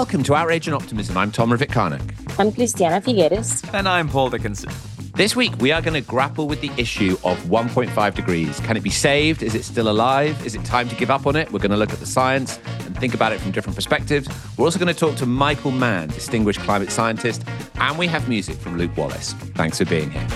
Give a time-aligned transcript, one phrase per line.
[0.00, 1.18] Welcome to Outrage and Optimism.
[1.18, 2.00] I'm Tom Rivett-Carnac.
[2.38, 3.68] I'm Christiana Figueres.
[3.74, 4.72] And I'm Paul Dickinson.
[5.14, 8.58] This week, we are going to grapple with the issue of 1.5 degrees.
[8.60, 9.42] Can it be saved?
[9.42, 10.42] Is it still alive?
[10.46, 11.52] Is it time to give up on it?
[11.52, 14.26] We're going to look at the science and think about it from different perspectives.
[14.56, 17.44] We're also going to talk to Michael Mann, distinguished climate scientist,
[17.74, 19.34] and we have music from Luke Wallace.
[19.54, 20.26] Thanks for being here.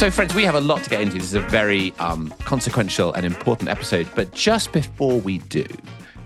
[0.00, 1.18] So, friends, we have a lot to get into.
[1.18, 4.08] This is a very um, consequential and important episode.
[4.14, 5.66] But just before we do,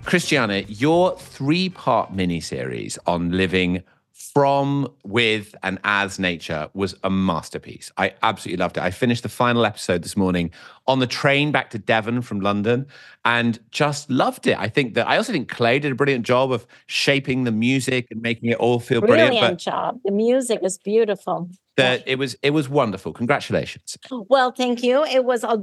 [0.05, 3.83] Christiana, your three part mini series on living
[4.13, 7.91] from, with, and as nature was a masterpiece.
[7.97, 8.85] I absolutely loved it.
[8.85, 10.53] I finished the final episode this morning
[10.87, 12.87] on the train back to Devon from London
[13.25, 14.59] and just loved it.
[14.59, 18.07] I think that I also think Clay did a brilliant job of shaping the music
[18.11, 19.31] and making it all feel brilliant.
[19.31, 20.01] Brilliant job.
[20.05, 21.49] The music was beautiful.
[21.77, 23.13] That it was it was wonderful.
[23.13, 23.99] Congratulations.
[24.11, 25.05] Well, thank you.
[25.05, 25.61] It was a,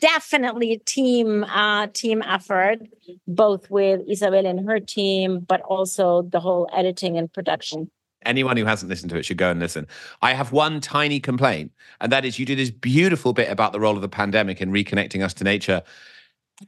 [0.00, 2.78] definitely a team uh, team effort,
[3.26, 7.90] both with Isabel and her team, but also the whole editing and production.
[8.28, 9.86] Anyone who hasn't listened to it should go and listen.
[10.20, 13.80] I have one tiny complaint, and that is you do this beautiful bit about the
[13.80, 15.82] role of the pandemic in reconnecting us to nature.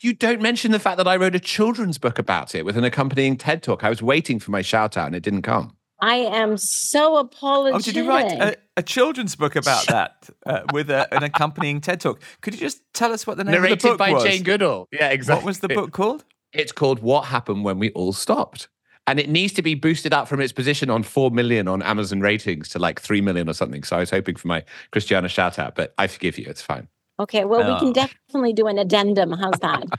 [0.01, 2.85] You don't mention the fact that I wrote a children's book about it with an
[2.85, 3.85] accompanying TED talk.
[3.85, 5.77] I was waiting for my shout out and it didn't come.
[6.01, 7.75] I am so apologetic.
[7.75, 11.81] Oh, did you write a, a children's book about that uh, with a, an accompanying
[11.81, 12.23] TED talk?
[12.41, 14.09] Could you just tell us what the name Narrated of the book was?
[14.09, 14.37] Narrated by was?
[14.37, 14.89] Jane Goodall.
[14.93, 15.43] Yeah, exactly.
[15.43, 16.25] What was the book called?
[16.53, 18.69] It's called What Happened When We All Stopped.
[19.07, 22.21] And it needs to be boosted up from its position on 4 million on Amazon
[22.21, 23.83] ratings to like 3 million or something.
[23.83, 26.47] So I was hoping for my Christiana shout out, but I forgive you.
[26.49, 26.87] It's fine.
[27.19, 27.45] Okay.
[27.45, 27.75] Well, oh.
[27.75, 27.93] we can oh.
[27.93, 29.33] definitely do an addendum.
[29.33, 29.85] How's that?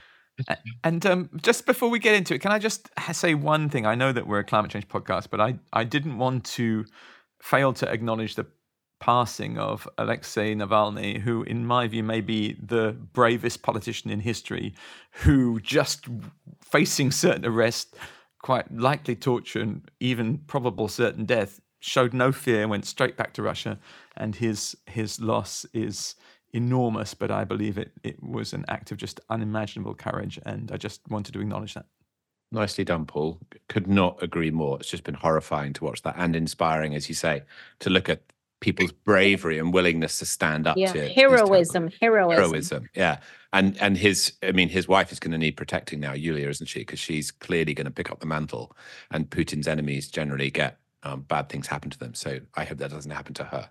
[0.82, 3.86] And um, just before we get into it, can I just say one thing?
[3.86, 6.86] I know that we're a climate change podcast, but I, I didn't want to
[7.40, 8.46] fail to acknowledge the
[9.02, 14.74] passing of Alexei Navalny, who, in my view, may be the bravest politician in history,
[15.10, 16.06] who just
[16.62, 17.96] facing certain arrest,
[18.42, 23.42] quite likely torture, and even probable certain death, showed no fear, went straight back to
[23.42, 23.78] Russia,
[24.16, 26.14] and his his loss is
[26.52, 30.76] enormous, but I believe it it was an act of just unimaginable courage, and I
[30.76, 31.86] just wanted to acknowledge that.
[32.52, 33.40] Nicely done, Paul.
[33.68, 34.78] Could not agree more.
[34.78, 37.44] It's just been horrifying to watch that and inspiring, as you say,
[37.80, 38.20] to look at
[38.62, 40.90] people's bravery and willingness to stand up yeah.
[40.92, 42.88] to heroism, heroism, heroism.
[42.94, 43.18] Yeah,
[43.52, 46.68] and and his, I mean, his wife is going to need protecting now, Yulia, isn't
[46.68, 46.78] she?
[46.78, 48.74] Because she's clearly going to pick up the mantle,
[49.10, 52.14] and Putin's enemies generally get um, bad things happen to them.
[52.14, 53.68] So I hope that doesn't happen to her.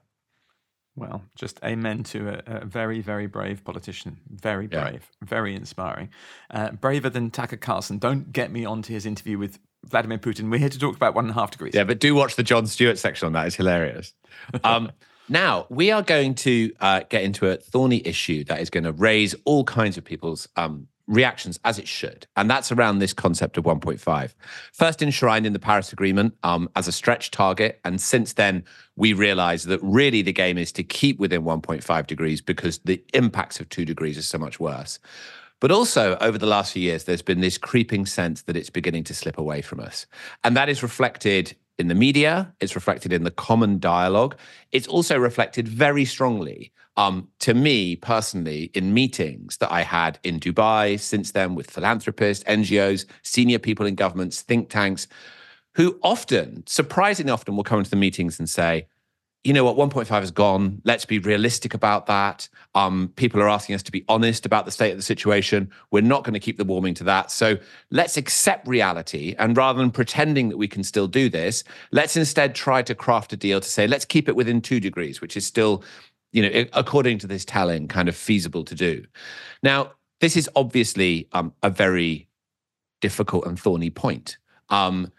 [0.96, 4.20] Well, just amen to a, a very, very brave politician.
[4.30, 5.28] Very brave, yeah.
[5.28, 6.10] very inspiring.
[6.50, 7.98] Uh, braver than Tucker Carlson.
[7.98, 10.52] Don't get me onto his interview with Vladimir Putin.
[10.52, 11.74] We're here to talk about one and a half degrees.
[11.74, 13.48] Yeah, but do watch the Jon Stewart section on that.
[13.48, 14.14] It's hilarious.
[14.64, 14.92] Um,
[15.30, 18.92] now, we are going to uh, get into a thorny issue that is going to
[18.92, 22.26] raise all kinds of people's um, reactions as it should.
[22.36, 24.34] And that's around this concept of 1.5.
[24.72, 27.80] First enshrined in the Paris Agreement um, as a stretch target.
[27.84, 28.64] And since then,
[28.96, 33.60] we realize that really the game is to keep within 1.5 degrees because the impacts
[33.60, 35.00] of two degrees are so much worse.
[35.62, 39.04] But also, over the last few years, there's been this creeping sense that it's beginning
[39.06, 40.08] to slip away from us.
[40.44, 44.36] And that is reflected in the media, it's reflected in the common dialogue.
[44.72, 50.40] It's also reflected very strongly um, to me personally in meetings that I had in
[50.40, 55.08] Dubai since then with philanthropists, NGOs, senior people in governments, think tanks,
[55.76, 58.88] who often, surprisingly often, will come into the meetings and say,
[59.44, 60.82] you know what, 1.5 is gone.
[60.86, 62.48] Let's be realistic about that.
[62.76, 65.72] Um, people are asking us to be honest about the state of the situation.
[65.90, 67.32] We're not going to keep the warming to that.
[67.32, 67.58] So
[67.90, 69.36] let's accept reality.
[69.40, 73.34] And rather than pretending that we can still do this, let's instead try to craft
[73.34, 75.84] a deal to say, let's keep it within two degrees, which is still,
[76.32, 79.04] you know, according to this telling, kind of feasible to do.
[79.64, 82.28] Now, this is obviously um, a very
[83.02, 84.38] difficult and thorny point.
[84.70, 85.12] Um,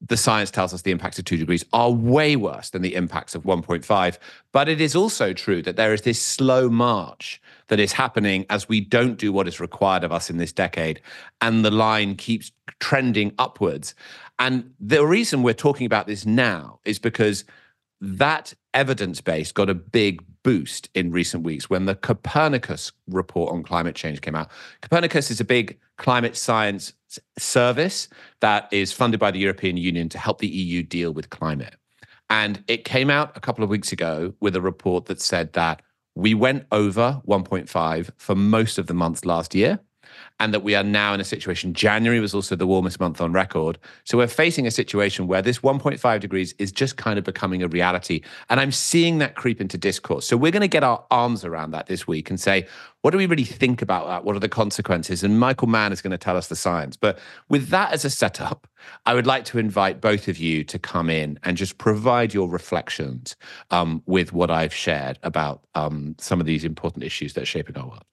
[0.00, 3.34] the science tells us the impacts of two degrees are way worse than the impacts
[3.34, 4.18] of 1.5.
[4.52, 8.68] But it is also true that there is this slow march that is happening as
[8.68, 11.00] we don't do what is required of us in this decade.
[11.40, 13.94] And the line keeps trending upwards.
[14.38, 17.44] And the reason we're talking about this now is because
[18.00, 23.64] that evidence base got a big boost in recent weeks when the Copernicus report on
[23.64, 24.48] climate change came out.
[24.80, 26.92] Copernicus is a big climate science
[27.38, 28.08] service
[28.40, 31.74] that is funded by the European Union to help the EU deal with climate.
[32.30, 35.82] And it came out a couple of weeks ago with a report that said that
[36.14, 39.78] we went over 1.5 for most of the months last year.
[40.40, 41.74] And that we are now in a situation.
[41.74, 43.78] January was also the warmest month on record.
[44.04, 47.68] So we're facing a situation where this 1.5 degrees is just kind of becoming a
[47.68, 48.22] reality.
[48.48, 50.26] And I'm seeing that creep into discourse.
[50.26, 52.66] So we're going to get our arms around that this week and say,
[53.02, 54.24] what do we really think about that?
[54.24, 55.22] What are the consequences?
[55.22, 56.96] And Michael Mann is going to tell us the science.
[56.96, 57.18] But
[57.48, 58.66] with that as a setup,
[59.06, 62.48] I would like to invite both of you to come in and just provide your
[62.48, 63.36] reflections
[63.70, 67.76] um, with what I've shared about um, some of these important issues that are shaping
[67.76, 68.04] our world.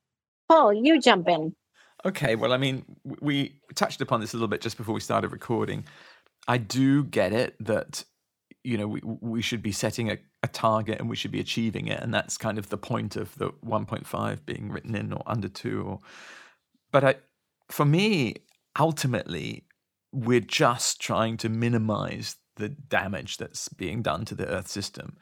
[0.48, 1.56] Paul, you jump in.
[2.06, 2.86] Okay, well, I mean,
[3.20, 5.86] we touched upon this a little bit just before we started recording.
[6.48, 8.06] I do get it that
[8.64, 11.88] you know we we should be setting a, a target and we should be achieving
[11.88, 15.48] it, and that's kind of the point of the 1.5 being written in or under
[15.50, 15.82] two.
[15.82, 16.00] Or,
[16.92, 17.16] but I,
[17.70, 18.36] for me,
[18.80, 19.66] ultimately,
[20.12, 25.18] we're just trying to minimize the damage that's being done to the Earth system.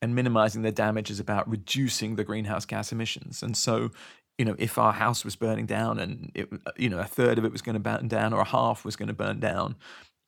[0.00, 3.42] And minimizing the damage is about reducing the greenhouse gas emissions.
[3.42, 3.90] And so
[4.38, 7.44] you know, if our house was burning down and it, you know, a third of
[7.44, 9.76] it was going to burn down or a half was going to burn down,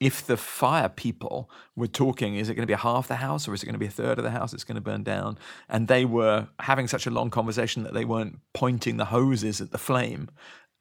[0.00, 3.46] if the fire people were talking, is it going to be a half the house
[3.46, 5.02] or is it going to be a third of the house that's going to burn
[5.02, 5.38] down?
[5.68, 9.70] And they were having such a long conversation that they weren't pointing the hoses at
[9.70, 10.28] the flame.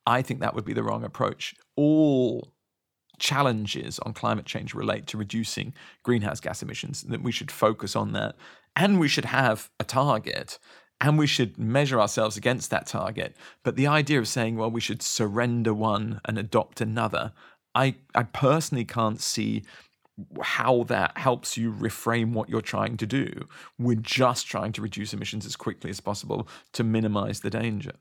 [0.08, 1.54] I think that would be the wrong approach.
[1.76, 2.54] All
[3.20, 5.74] challenges on climate change relate to reducing
[6.04, 8.36] greenhouse gas emissions, that we should focus on that.
[8.76, 10.58] And we should have a target
[11.02, 13.36] and we should measure ourselves against that target.
[13.64, 17.32] But the idea of saying, well, we should surrender one and adopt another,
[17.74, 19.64] I, I personally can't see
[20.42, 23.48] how that helps you reframe what you're trying to do.
[23.78, 27.94] We're just trying to reduce emissions as quickly as possible to minimize the danger.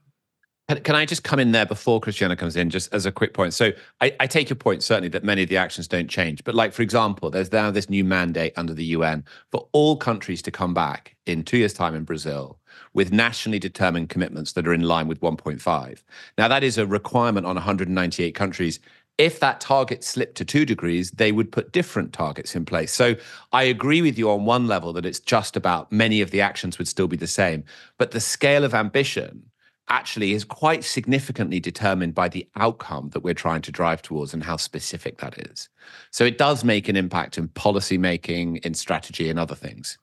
[0.83, 3.55] Can I just come in there before Christiana comes in, just as a quick point?
[3.55, 3.71] So
[4.01, 6.43] I, I, take your point, certainly, that many of the actions don't change.
[6.43, 10.43] But, like, for example, there's now this new mandate under the UN for all countries
[10.43, 12.58] to come back in two years' time in Brazil
[12.93, 16.03] with nationally determined commitments that are in line with 1.5.
[16.37, 18.79] Now, that is a requirement on 198 countries.
[19.17, 22.93] If that target slipped to two degrees, they would put different targets in place.
[22.93, 23.15] So
[23.51, 26.77] I agree with you on one level that it's just about many of the actions
[26.77, 27.65] would still be the same.
[27.97, 29.43] But the scale of ambition
[29.89, 34.43] actually is quite significantly determined by the outcome that we're trying to drive towards and
[34.43, 35.67] how specific that is.
[36.11, 39.97] So it does make an impact in policy making, in strategy, and other things.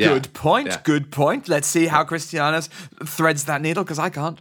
[0.00, 0.14] Yeah.
[0.14, 0.68] Good point.
[0.68, 0.80] Yeah.
[0.82, 1.48] Good point.
[1.48, 2.68] Let's see how Christiana's
[3.04, 4.40] threads that needle because I can't.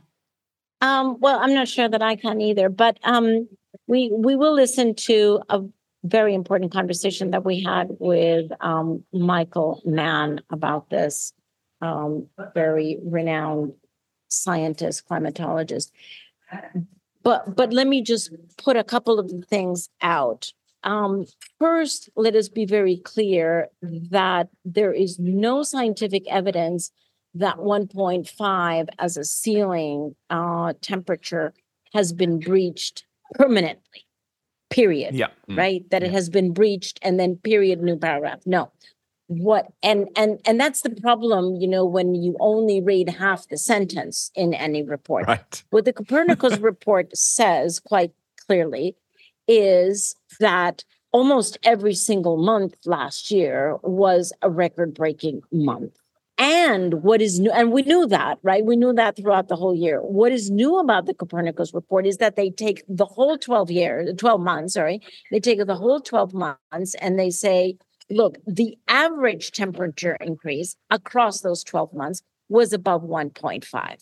[0.82, 3.50] Um, well, I'm not sure that I can either, but um,
[3.88, 5.62] we we will listen to a
[6.04, 11.34] very important conversation that we had with um, Michael Mann about this
[11.82, 13.74] um, very renowned
[14.30, 15.92] scientist, climatologist.
[17.22, 20.54] But but let me just put a couple of things out.
[20.84, 21.26] Um,
[21.60, 26.92] first, let us be very clear that there is no scientific evidence
[27.34, 31.54] that 1.5 as a ceiling uh, temperature
[31.94, 34.06] has been breached permanently.
[34.70, 35.16] Period.
[35.16, 35.28] Yeah.
[35.50, 35.84] Right.
[35.90, 36.10] That yeah.
[36.10, 37.82] it has been breached, and then period.
[37.82, 38.42] New paragraph.
[38.46, 38.72] No
[39.30, 43.58] what and and and that's the problem you know when you only read half the
[43.60, 45.64] sentence in any report right.
[45.70, 48.12] what the copernicus report says quite
[48.48, 48.96] clearly
[49.50, 55.98] is that almost every single month last year was a record breaking month.
[56.38, 58.64] And what is new and we knew that right?
[58.64, 60.00] We knew that throughout the whole year.
[60.02, 64.16] What is new about the copernicus report is that they take the whole 12 years
[64.16, 65.02] 12 months sorry.
[65.32, 67.78] They take the whole 12 months and they say
[68.10, 73.98] look, the average temperature increase across those 12 months was above 1.5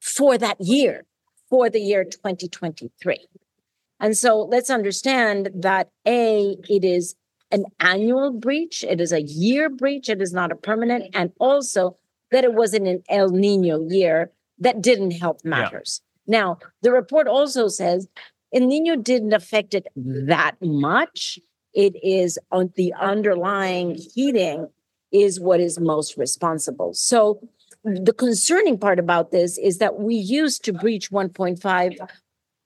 [0.00, 1.04] for that year,
[1.48, 3.26] for the year 2023.
[4.00, 7.14] And so let's understand that A, it is
[7.50, 11.96] an annual breach, it is a year breach, it is not a permanent, and also
[12.30, 16.00] that it wasn't an El Nino year that didn't help matters.
[16.26, 16.38] Yeah.
[16.38, 18.08] Now, the report also says
[18.52, 20.26] El Nino didn't affect it mm-hmm.
[20.26, 21.38] that much,
[21.74, 24.68] it is on the underlying heating
[25.12, 26.94] is what is most responsible.
[26.94, 27.40] So
[27.84, 32.08] the concerning part about this is that we used to breach 1.5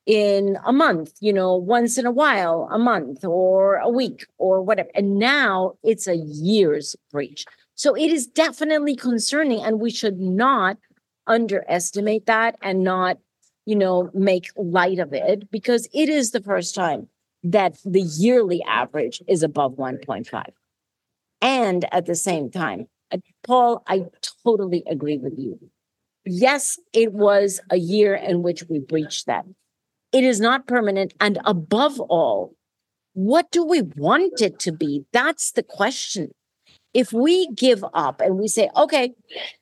[0.09, 4.62] in a month, you know, once in a while, a month or a week or
[4.62, 4.88] whatever.
[4.95, 7.45] And now it's a year's breach.
[7.75, 10.79] So it is definitely concerning, and we should not
[11.27, 13.19] underestimate that and not,
[13.67, 17.09] you know, make light of it because it is the first time
[17.45, 20.53] that the yearly average is above 1.5.
[21.43, 24.07] And at the same time, uh, Paul, I
[24.45, 25.59] totally agree with you.
[26.25, 29.45] Yes, it was a year in which we breached that.
[30.12, 31.15] It is not permanent.
[31.21, 32.55] And above all,
[33.12, 35.05] what do we want it to be?
[35.12, 36.31] That's the question.
[36.95, 39.12] If we give up and we say, okay,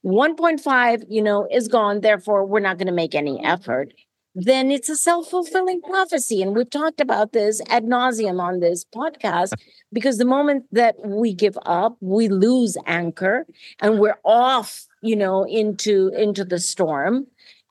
[0.04, 3.92] 1.5, you know, is gone, therefore we're not going to make any effort,
[4.36, 6.42] then it's a self-fulfilling prophecy.
[6.42, 9.54] And we've talked about this ad nauseum on this podcast
[9.92, 13.46] because the moment that we give up, we lose anchor
[13.80, 17.26] and we're off, you know, into into the storm.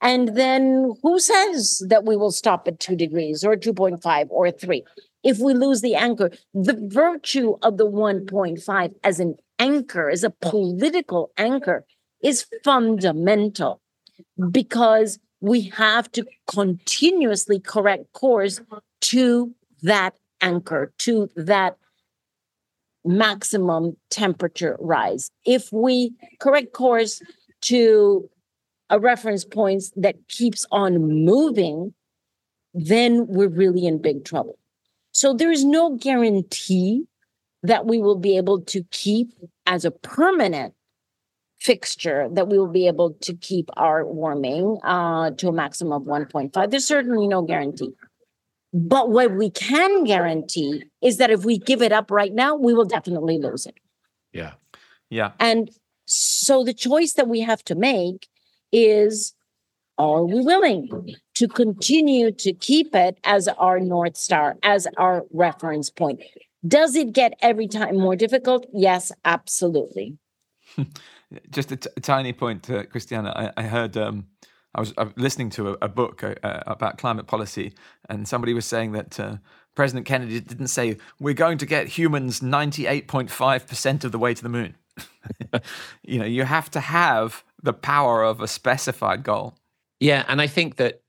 [0.05, 4.83] And then who says that we will stop at two degrees or 2.5 or three?
[5.23, 10.29] If we lose the anchor, the virtue of the 1.5 as an anchor, as a
[10.29, 11.85] political anchor,
[12.21, 13.81] is fundamental
[14.51, 18.61] because we have to continuously correct course
[19.01, 21.77] to that anchor, to that
[23.03, 25.31] maximum temperature rise.
[25.45, 27.23] If we correct course
[27.61, 28.29] to
[28.89, 31.93] a reference point that keeps on moving,
[32.73, 34.57] then we're really in big trouble.
[35.11, 37.05] So there is no guarantee
[37.63, 39.31] that we will be able to keep
[39.65, 40.73] as a permanent
[41.59, 46.03] fixture that we will be able to keep our warming uh, to a maximum of
[46.03, 46.69] 1.5.
[46.69, 47.93] There's certainly no guarantee.
[48.73, 52.73] But what we can guarantee is that if we give it up right now, we
[52.73, 53.75] will definitely lose it.
[54.33, 54.51] Yeah.
[55.09, 55.31] Yeah.
[55.39, 55.71] And
[56.05, 58.27] so the choice that we have to make
[58.71, 59.33] is
[59.97, 65.89] are we willing to continue to keep it as our North Star, as our reference
[65.89, 66.21] point?
[66.67, 68.65] Does it get every time more difficult?
[68.73, 70.17] Yes, absolutely.
[71.49, 73.53] Just a, t- a tiny point, uh, Christiana.
[73.57, 74.27] I, I heard um,
[74.75, 77.73] I was uh, listening to a, a book uh, uh, about climate policy,
[78.09, 79.37] and somebody was saying that uh,
[79.75, 84.11] President Kennedy didn't say we're going to get humans ninety eight point five percent of
[84.11, 84.75] the way to the moon.
[86.03, 89.57] you know, you have to have the power of a specified goal.
[89.99, 91.01] Yeah, and I think that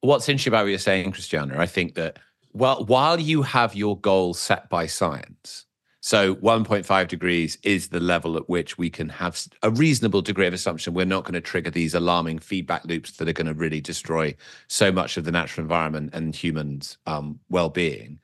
[0.00, 2.18] what's interesting about what you're saying, Christiana, I think that
[2.54, 5.66] well, while you have your goal set by science,
[6.00, 10.52] so 1.5 degrees is the level at which we can have a reasonable degree of
[10.52, 13.80] assumption we're not going to trigger these alarming feedback loops that are going to really
[13.80, 14.34] destroy
[14.66, 18.18] so much of the natural environment and humans' um, well-being.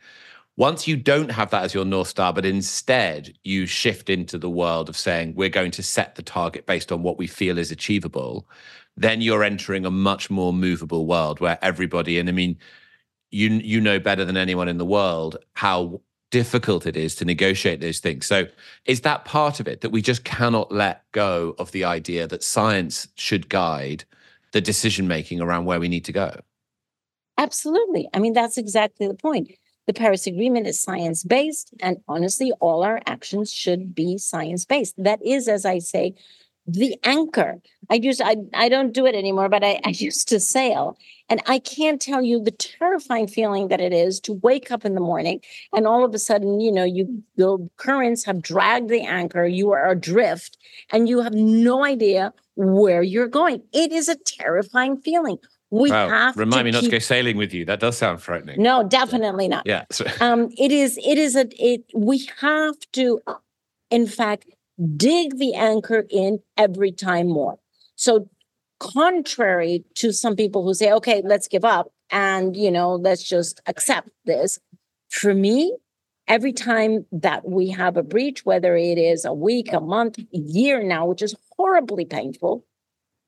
[0.58, 4.50] Once you don't have that as your north star, but instead you shift into the
[4.50, 7.70] world of saying we're going to set the target based on what we feel is
[7.70, 8.44] achievable,
[8.96, 12.58] then you're entering a much more movable world where everybody, and I mean,
[13.30, 16.00] you you know better than anyone in the world how
[16.32, 18.26] difficult it is to negotiate those things.
[18.26, 18.48] So,
[18.84, 22.42] is that part of it that we just cannot let go of the idea that
[22.42, 24.04] science should guide
[24.50, 26.40] the decision making around where we need to go?
[27.36, 28.08] Absolutely.
[28.12, 29.52] I mean, that's exactly the point.
[29.88, 34.94] The Paris Agreement is science based, and honestly, all our actions should be science based.
[35.02, 36.14] That is, as I say,
[36.66, 37.62] the anchor.
[37.88, 40.98] I used I I don't do it anymore, but I, I used to sail.
[41.30, 44.94] And I can't tell you the terrifying feeling that it is to wake up in
[44.94, 45.40] the morning
[45.72, 49.70] and all of a sudden, you know, you the currents have dragged the anchor, you
[49.70, 50.58] are adrift,
[50.90, 53.62] and you have no idea where you're going.
[53.72, 55.38] It is a terrifying feeling.
[55.70, 56.08] We wow.
[56.08, 57.64] have remind me not to go sailing with you.
[57.66, 58.62] That does sound frightening.
[58.62, 59.66] No, definitely not.
[59.66, 59.84] Yeah.
[60.20, 60.98] um, it is.
[61.04, 61.46] It is a.
[61.62, 61.84] It.
[61.94, 63.20] We have to,
[63.90, 64.46] in fact,
[64.96, 67.58] dig the anchor in every time more.
[67.96, 68.28] So,
[68.80, 73.60] contrary to some people who say, okay, let's give up and, you know, let's just
[73.66, 74.58] accept this.
[75.10, 75.76] For me,
[76.28, 80.38] every time that we have a breach, whether it is a week, a month, a
[80.38, 82.64] year now, which is horribly painful,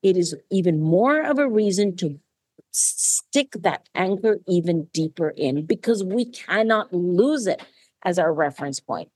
[0.02, 2.20] it is even more of a reason to
[2.72, 7.62] stick that anchor even deeper in because we cannot lose it
[8.04, 9.10] as our reference point.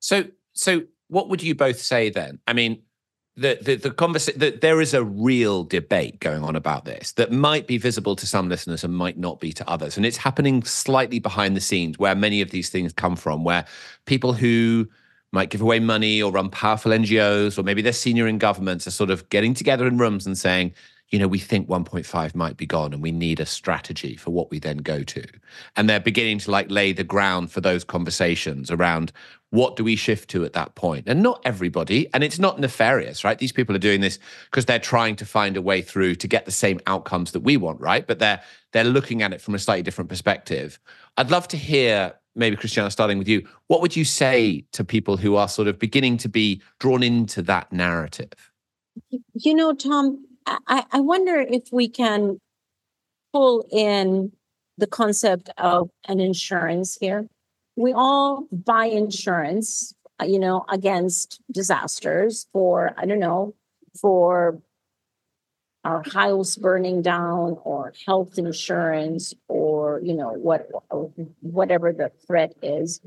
[0.00, 2.38] So, so what would you both say then?
[2.46, 2.82] I mean,
[3.36, 7.30] the the, the conversation that there is a real debate going on about this that
[7.30, 10.62] might be visible to some listeners and might not be to others, and it's happening
[10.64, 13.64] slightly behind the scenes where many of these things come from, where
[14.06, 14.88] people who
[15.32, 18.90] might give away money or run powerful NGOs or maybe they're senior in governments are
[18.90, 20.72] sort of getting together in rooms and saying,
[21.10, 24.50] you know, we think 1.5 might be gone and we need a strategy for what
[24.50, 25.24] we then go to.
[25.76, 29.12] And they're beginning to like lay the ground for those conversations around
[29.50, 31.08] what do we shift to at that point?
[31.08, 33.38] And not everybody, and it's not nefarious, right?
[33.38, 34.18] These people are doing this
[34.50, 37.56] because they're trying to find a way through to get the same outcomes that we
[37.56, 38.06] want, right?
[38.06, 40.78] But they're they're looking at it from a slightly different perspective.
[41.16, 43.48] I'd love to hear maybe Christiana starting with you.
[43.68, 47.40] What would you say to people who are sort of beginning to be drawn into
[47.42, 48.52] that narrative?
[49.32, 50.24] You know, Tom,
[50.66, 52.40] I, I wonder if we can
[53.32, 54.32] pull in
[54.76, 57.26] the concept of an insurance here.
[57.76, 63.54] We all buy insurance, uh, you know, against disasters for, I don't know,
[64.00, 64.60] for
[65.84, 70.68] our house burning down or health insurance or, you know, what
[71.40, 73.00] whatever the threat is.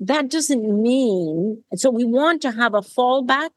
[0.00, 3.50] That doesn't mean so we want to have a fallback.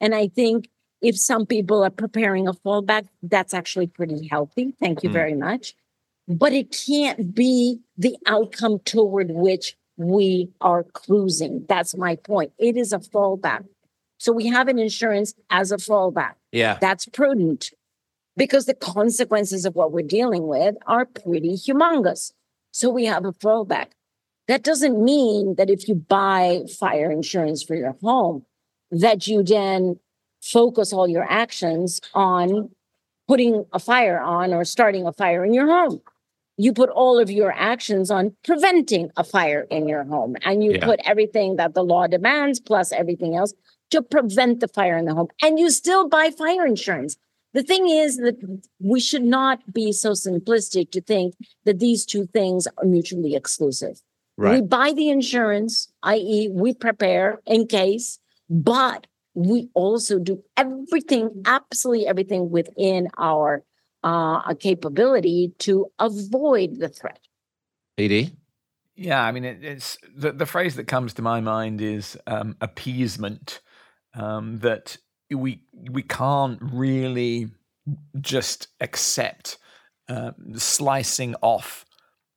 [0.00, 0.68] And I think
[1.00, 4.74] if some people are preparing a fallback, that's actually pretty healthy.
[4.80, 5.12] Thank you Mm.
[5.14, 5.74] very much.
[6.28, 11.66] But it can't be the outcome toward which we are cruising.
[11.68, 12.52] That's my point.
[12.58, 13.64] It is a fallback.
[14.18, 16.34] So we have an insurance as a fallback.
[16.52, 16.78] Yeah.
[16.80, 17.70] That's prudent
[18.36, 22.32] because the consequences of what we're dealing with are pretty humongous.
[22.72, 23.88] So we have a fallback.
[24.46, 28.44] That doesn't mean that if you buy fire insurance for your home,
[28.90, 29.98] that you then
[30.40, 32.70] focus all your actions on
[33.28, 36.00] putting a fire on or starting a fire in your home.
[36.56, 40.72] You put all of your actions on preventing a fire in your home, and you
[40.72, 40.84] Yeah.
[40.84, 43.54] put everything that the law demands plus everything else
[43.90, 45.28] to prevent the fire in the home.
[45.42, 47.16] And you still buy fire insurance.
[47.54, 48.36] The thing is that
[48.78, 54.00] we should not be so simplistic to think that these two things are mutually exclusive.
[54.36, 54.60] Right.
[54.60, 58.18] We buy the insurance, i.e., we prepare in case,
[58.48, 59.06] but
[59.46, 63.64] we also do everything, absolutely everything within our
[64.02, 67.20] uh, capability to avoid the threat.
[67.98, 68.32] PD?
[68.96, 72.56] Yeah, I mean, it, it's the, the phrase that comes to my mind is um,
[72.60, 73.60] appeasement.
[74.12, 74.96] Um, that
[75.30, 77.48] we we can't really
[78.20, 79.58] just accept
[80.08, 81.86] uh, slicing off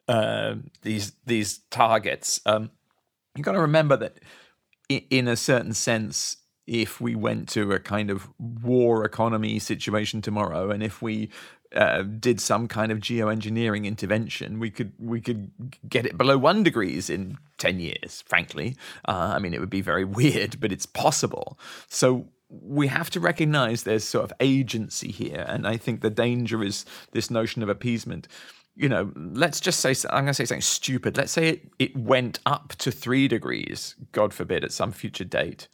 [0.08, 2.40] uh, these these targets.
[2.46, 2.72] Um,
[3.36, 4.20] you've got to remember that,
[4.90, 10.70] in a certain sense, if we went to a kind of war economy situation tomorrow,
[10.70, 11.30] and if we
[11.76, 15.52] uh, did some kind of geoengineering intervention, we could we could
[15.90, 18.24] get it below one degrees in ten years.
[18.28, 21.60] Frankly, uh, I mean, it would be very weird, but it's possible.
[21.88, 26.64] So we have to recognize there's sort of agency here, and I think the danger
[26.64, 28.28] is this notion of appeasement.
[28.76, 31.18] You know, let's just say I'm going to say something stupid.
[31.18, 35.68] Let's say it, it went up to three degrees, God forbid, at some future date.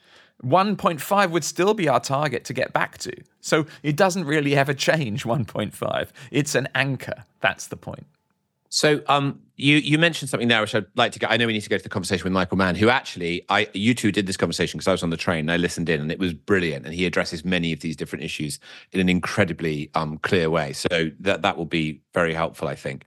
[0.44, 3.14] 1.5 would still be our target to get back to.
[3.42, 6.10] So it doesn't really ever change 1.5.
[6.32, 7.26] It's an anchor.
[7.42, 8.06] That's the point.
[8.70, 11.28] So um, you you mentioned something there which I'd like to go.
[11.28, 13.68] I know we need to go to the conversation with Michael Mann, who actually I
[13.74, 16.00] you two did this conversation because I was on the train and I listened in
[16.00, 16.86] and it was brilliant.
[16.86, 18.60] And he addresses many of these different issues
[18.92, 20.74] in an incredibly um, clear way.
[20.74, 23.06] So that that will be very helpful, I think.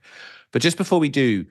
[0.51, 1.45] But just before we do,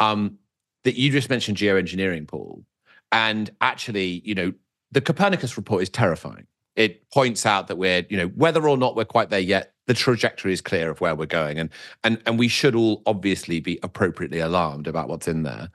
[0.00, 0.38] um,
[0.84, 2.64] that you just mentioned geoengineering, Paul,
[3.12, 4.52] and actually, you know,
[4.92, 6.46] the Copernicus report is terrifying.
[6.76, 9.94] It points out that we're, you know, whether or not we're quite there yet, the
[9.94, 11.70] trajectory is clear of where we're going, and
[12.04, 15.70] and and we should all obviously be appropriately alarmed about what's in there.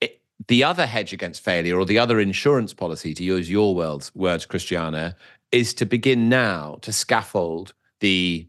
[0.00, 4.14] It, the other hedge against failure, or the other insurance policy, to use your words,
[4.14, 5.14] words, Christiana,
[5.52, 8.48] is to begin now to scaffold the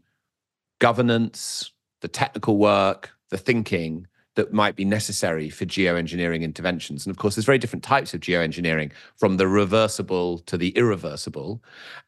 [0.78, 7.04] governance, the technical work, the thinking that might be necessary for geoengineering interventions.
[7.04, 11.62] And of course, there's very different types of geoengineering, from the reversible to the irreversible.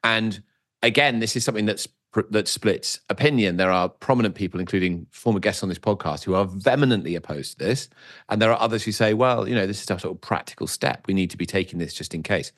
[0.05, 0.43] And
[0.83, 1.89] again, this is something that's
[2.31, 3.57] that splits opinion.
[3.57, 7.65] There are prominent people, including former guests on this podcast, who are vehemently opposed to
[7.65, 7.89] this,
[8.29, 10.67] and there are others who say, "Well, you know, this is a sort of practical
[10.67, 11.07] step.
[11.07, 12.53] We need to be taking this just in case."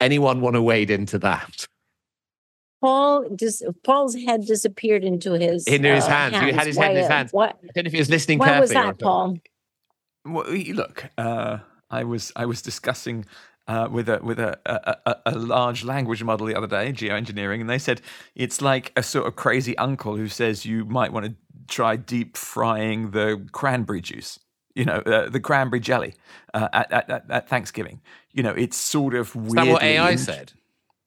[0.00, 1.66] Anyone want to wade into that?
[2.84, 6.38] Paul just Paul's head disappeared into his Into his uh, hands.
[6.38, 7.32] He had his head in his hands.
[7.32, 7.56] What?
[7.62, 8.90] I don't know if he was listening What was carefully.
[8.90, 9.38] or that, Paul?
[10.26, 11.58] Well, look, uh,
[11.90, 13.24] I was I was discussing
[13.68, 17.62] uh, with a with a, a, a, a large language model the other day, geoengineering,
[17.62, 18.02] and they said
[18.34, 21.34] it's like a sort of crazy uncle who says you might want to
[21.68, 24.38] try deep frying the cranberry juice.
[24.74, 26.14] You know, uh, the cranberry jelly
[26.52, 28.02] uh, at, at, at, at Thanksgiving.
[28.32, 29.54] You know, it's sort of Is weirdly.
[29.54, 30.52] that what AI said?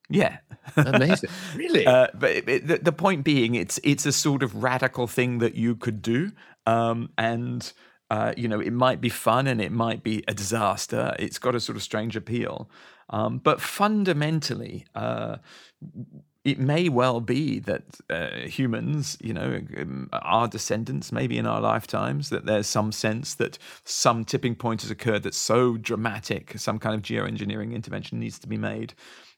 [0.09, 0.37] Yeah.
[0.75, 1.29] Amazing.
[1.55, 1.85] really?
[1.85, 5.39] Uh, but it, it- the, the point being, it's it's a sort of radical thing
[5.39, 6.31] that you could do,
[6.65, 7.71] um, and
[8.09, 11.15] uh, you know it might be fun and it might be a disaster.
[11.19, 12.69] It's got a sort of strange appeal,
[13.09, 15.37] um, but fundamentally, uh,
[16.43, 21.59] it may well be that uh, humans, you know, um, our descendants, maybe in our
[21.59, 26.79] lifetimes, that there's some sense that some tipping point has occurred that's so dramatic, some
[26.79, 28.93] kind of geoengineering intervention needs to be made.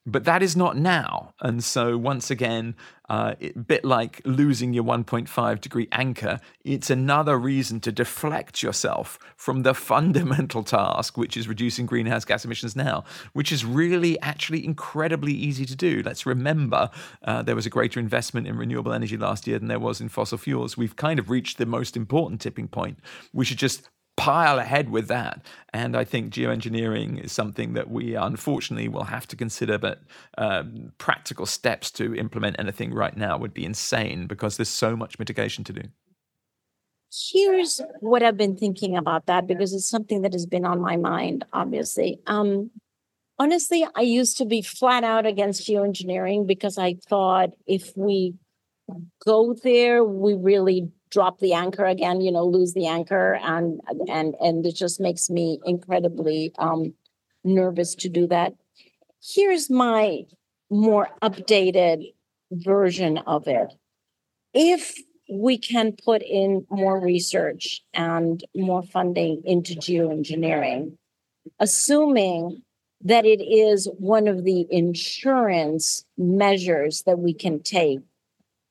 [0.06, 1.34] But that is not now.
[1.42, 2.76] And so, once again,
[3.10, 9.20] uh, a bit like losing your 1.5 degree anchor, it's another reason to deflect yourself
[9.36, 14.64] from the fundamental task, which is reducing greenhouse gas emissions now, which is really actually
[14.64, 16.02] incredibly easy to do.
[16.04, 16.90] Let's remember
[17.24, 20.10] uh, there was a greater investment in renewable energy last year than there was in
[20.10, 20.78] fossil fuels.
[20.78, 23.00] We've kind of reached the most important tipping point.
[23.34, 25.42] We should just pile ahead with that.
[25.72, 30.02] And I think geoengineering is something that we unfortunately will have to consider, but
[30.38, 35.18] um, practical steps to implement anything right now would be insane because there's so much
[35.20, 35.82] mitigation to do.
[37.32, 40.98] Here's what I've been thinking about that because it's something that has been on my
[40.98, 42.20] mind, obviously.
[42.28, 42.72] Um,
[43.40, 48.36] honestly, I used to be flat out against geoengineering because I thought if we
[49.26, 53.40] go there, we really drop the anchor again, you know, lose the anchor.
[53.44, 56.94] And and and it just makes me incredibly um
[57.44, 58.54] nervous to do that.
[59.22, 60.24] Here's my
[60.70, 62.14] more updated
[62.52, 63.74] version of it.
[64.54, 64.96] If
[65.32, 70.98] we can put in more research and more funding into geoengineering,
[71.60, 72.64] assuming
[73.02, 78.00] that it is one of the insurance measures that we can take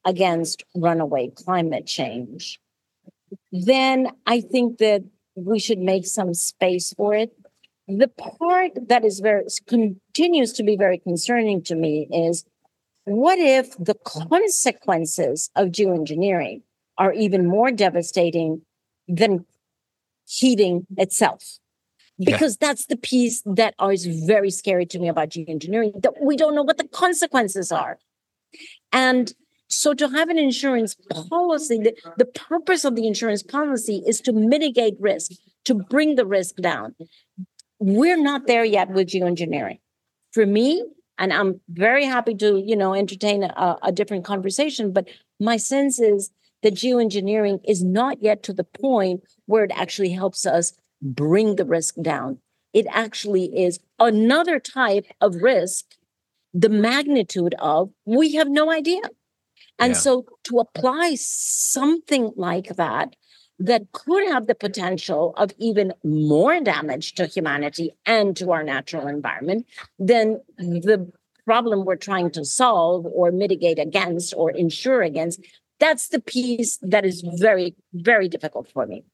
[0.08, 2.58] against runaway climate change,
[3.52, 5.04] then I think that
[5.36, 7.30] we should make some space for it.
[7.86, 12.44] The part that is very continues to be very concerning to me is
[13.04, 16.62] what if the consequences of geoengineering
[16.96, 18.62] are even more devastating
[19.08, 19.44] than
[20.26, 21.58] heating itself?
[22.18, 22.68] Because yeah.
[22.68, 26.62] that's the piece that is very scary to me about geoengineering, that we don't know
[26.62, 27.98] what the consequences are.
[28.92, 29.32] And
[29.68, 30.96] so to have an insurance
[31.28, 35.32] policy, the, the purpose of the insurance policy is to mitigate risk,
[35.66, 36.94] to bring the risk down.
[37.78, 39.78] We're not there yet with geoengineering.
[40.32, 40.84] For me,
[41.18, 46.00] and I'm very happy to, you know, entertain a, a different conversation, but my sense
[46.00, 46.30] is
[46.62, 51.64] that geoengineering is not yet to the point where it actually helps us bring the
[51.64, 52.38] risk down.
[52.72, 55.84] It actually is another type of risk,
[56.54, 59.02] the magnitude of we have no idea.
[59.78, 59.98] And yeah.
[59.98, 63.14] so to apply something like that,
[63.58, 69.08] that could have the potential of even more damage to humanity and to our natural
[69.08, 69.66] environment
[69.98, 71.10] than the
[71.44, 75.40] problem we're trying to solve or mitigate against or insure against.
[75.80, 79.04] That's the piece that is very, very difficult for me.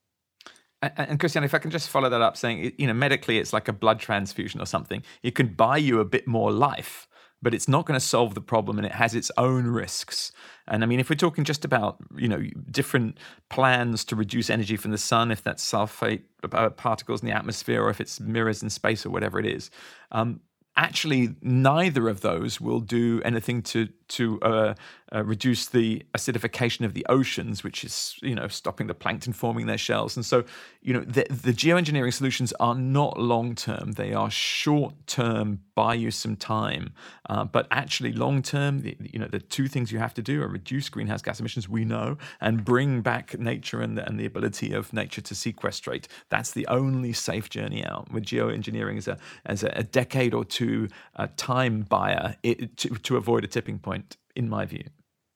[0.83, 3.69] And Christian, if I can just follow that up, saying, you know, medically it's like
[3.69, 5.03] a blood transfusion or something.
[5.23, 7.07] It can buy you a bit more life,
[7.45, 10.33] but it's not going to solve the problem and it has its own risks.
[10.67, 13.19] And I mean, if we're talking just about, you know, different
[13.51, 17.83] plans to reduce energy from the sun, if that's sulfate uh, particles in the atmosphere
[17.83, 19.71] or if it's mirrors in space or whatever it is,
[20.11, 20.41] um,
[20.77, 24.75] actually neither of those will do anything to to uh,
[25.15, 29.67] uh, reduce the acidification of the oceans, which is you know stopping the plankton forming
[29.67, 30.17] their shells.
[30.17, 30.45] And so
[30.83, 35.95] you know the, the geoengineering solutions are not long term; they are short term, buy
[35.95, 36.93] you some time.
[37.29, 40.49] Uh, but actually, long term, you know the two things you have to do are
[40.49, 41.69] reduce greenhouse gas emissions.
[41.69, 46.09] We know, and bring back nature and the, and the ability of nature to sequestrate.
[46.29, 48.11] That's the only safe journey out.
[48.11, 52.89] With geoengineering as a as a, a decade or two uh, time buyer it, to,
[52.89, 54.85] to avoid a tipping point in my view.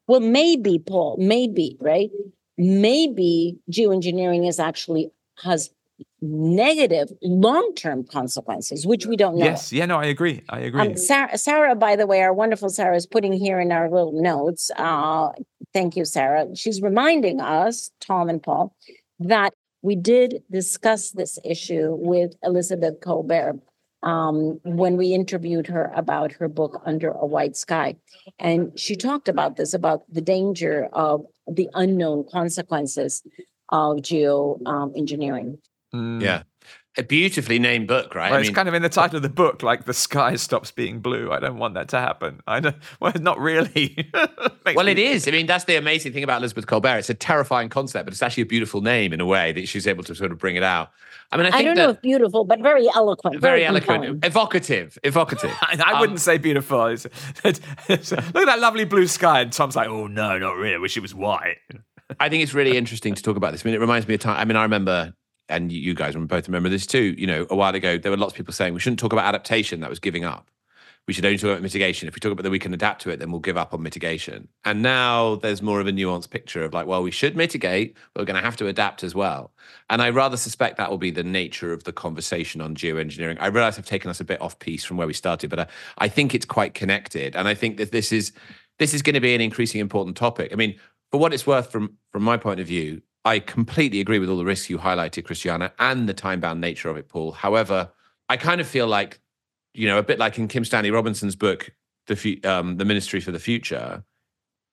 [0.08, 2.10] Well, maybe, Paul, maybe, right?
[2.56, 5.10] Maybe geoengineering is actually
[5.44, 5.70] has
[6.20, 9.44] negative long-term consequences, which we don't know.
[9.44, 10.42] Yes, yeah, no, I agree.
[10.48, 10.80] I agree.
[10.80, 14.20] Um, Sarah, Sarah, by the way, our wonderful Sarah is putting here in our little
[14.20, 14.70] notes.
[14.76, 15.30] Uh,
[15.72, 16.46] thank you, Sarah.
[16.56, 18.74] She's reminding us, Tom and Paul,
[19.20, 23.60] that we did discuss this issue with Elizabeth Kolbert
[24.02, 27.96] um, when we interviewed her about her book Under a White Sky.
[28.38, 33.22] And she talked about this about the danger of the unknown consequences
[33.70, 35.58] of geo um, engineering.
[35.94, 36.22] Mm.
[36.22, 36.42] Yeah.
[36.98, 38.30] A beautifully named book, right?
[38.30, 40.70] Well, I it's kind of in the title of the book, like the sky stops
[40.70, 41.30] being blue.
[41.30, 42.40] I don't want that to happen.
[42.46, 42.76] I don't.
[43.00, 44.10] Well, not really.
[44.74, 44.92] well, me...
[44.92, 45.28] it is.
[45.28, 46.98] I mean, that's the amazing thing about Elizabeth Kolbert.
[46.98, 49.86] It's a terrifying concept, but it's actually a beautiful name in a way that she's
[49.86, 50.90] able to sort of bring it out.
[51.30, 53.40] I mean, I, I don't know if beautiful, but very eloquent.
[53.40, 54.24] Very, very eloquent.
[54.24, 54.98] Evocative.
[55.04, 55.54] Evocative.
[55.60, 56.86] I, I um, wouldn't say beautiful.
[56.86, 57.06] It's,
[57.44, 59.42] it's, it's, look at that lovely blue sky.
[59.42, 60.74] And Tom's like, oh, no, not really.
[60.74, 61.58] I wish it was white.
[62.18, 63.64] I think it's really interesting to talk about this.
[63.64, 64.38] I mean, it reminds me of time.
[64.38, 65.12] I mean, I remember,
[65.48, 68.32] and you guys both remember this too, you know, a while ago, there were lots
[68.32, 69.80] of people saying we shouldn't talk about adaptation.
[69.80, 70.50] That was giving up
[71.08, 72.06] we should only talk about mitigation.
[72.06, 73.82] If we talk about that we can adapt to it, then we'll give up on
[73.82, 74.46] mitigation.
[74.66, 78.20] And now there's more of a nuanced picture of like, well, we should mitigate, but
[78.20, 79.50] we're going to have to adapt as well.
[79.88, 83.38] And I rather suspect that will be the nature of the conversation on geoengineering.
[83.40, 85.66] I realize I've taken us a bit off piece from where we started, but I,
[85.96, 87.34] I think it's quite connected.
[87.34, 88.32] And I think that this is
[88.78, 90.52] this is going to be an increasingly important topic.
[90.52, 90.78] I mean,
[91.10, 94.38] for what it's worth, from from my point of view, I completely agree with all
[94.38, 97.32] the risks you highlighted, Christiana, and the time bound nature of it, Paul.
[97.32, 97.90] However,
[98.28, 99.20] I kind of feel like
[99.74, 101.70] you know, a bit like in Kim Stanley Robinson's book,
[102.06, 104.02] the um, the Ministry for the Future.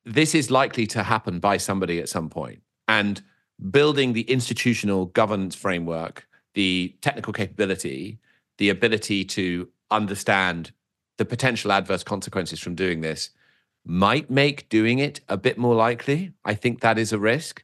[0.03, 2.55] This is likely to happen by somebody at some point.
[2.55, 3.21] point, and
[3.71, 8.19] building the institutional governance framework, the technical capability,
[8.57, 10.71] the ability to understand
[11.17, 13.29] the potential adverse consequences from doing this
[13.85, 16.33] might make doing it a bit more likely.
[16.43, 17.63] I think that is a risk.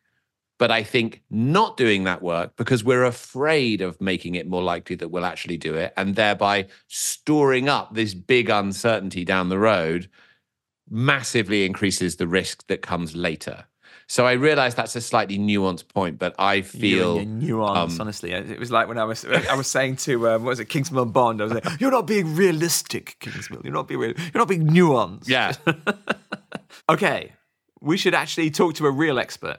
[0.62, 4.96] But I think not doing that work because we're afraid of making it more likely
[4.98, 10.08] that we'll actually do it and thereby storing up this big uncertainty down the road
[10.88, 13.66] massively increases the risk that comes later.
[14.06, 17.96] So I realize that's a slightly nuanced point, but I feel nuance.
[17.96, 20.60] Um, honestly, it was like when I was I was saying to um, what was
[20.60, 21.42] it Kingsmill Bond?
[21.42, 23.64] I was like, "You're not being realistic, Kingsmill.
[23.64, 25.54] You're not being you're not being nuanced." Yeah.
[26.90, 27.32] okay,
[27.80, 29.58] we should actually talk to a real expert.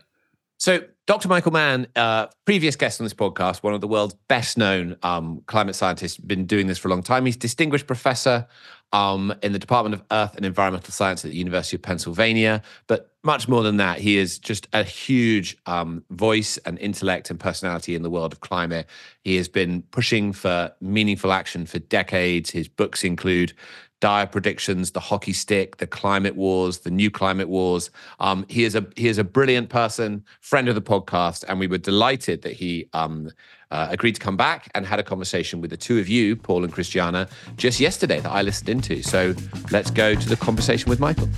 [0.63, 1.27] So, Dr.
[1.27, 5.43] Michael Mann, uh, previous guest on this podcast, one of the world's best known um,
[5.47, 7.27] climate scientists, been doing this for a long time.
[7.27, 8.47] He's distinguished professor
[8.93, 12.63] um, in the Department of Earth and Environmental Science at the University of Pennsylvania.
[12.87, 17.41] But much more than that, he is just a huge um, voice and intellect and
[17.41, 18.87] personality in the world of climate.
[19.25, 22.51] He has been pushing for meaningful action for decades.
[22.51, 23.53] His books include
[24.03, 27.89] dire predictions, the hockey stick, the climate wars, the new climate wars.
[28.19, 31.69] Um, he is a he is a brilliant person, friend of the podcast, and we
[31.69, 33.31] were delighted that he um,
[33.71, 36.65] uh, agreed to come back and had a conversation with the two of you, Paul
[36.65, 39.03] and Christiana, just yesterday that I listened into.
[39.05, 39.37] So
[39.71, 41.29] let's go to the conversation with Michael.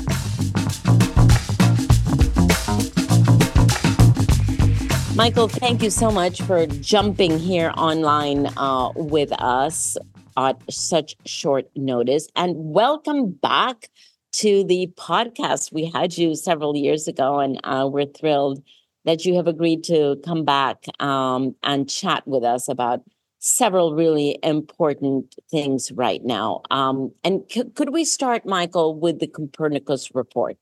[5.15, 9.99] Michael, thank you so much for jumping here online uh, with us
[10.37, 12.29] at such short notice.
[12.37, 13.89] And welcome back
[14.33, 15.73] to the podcast.
[15.73, 18.63] We had you several years ago, and uh, we're thrilled
[19.05, 23.03] that you have agreed to come back um, and chat with us about
[23.39, 26.63] several really important things right now.
[26.71, 30.57] Um, and c- could we start, Michael, with the Copernicus report?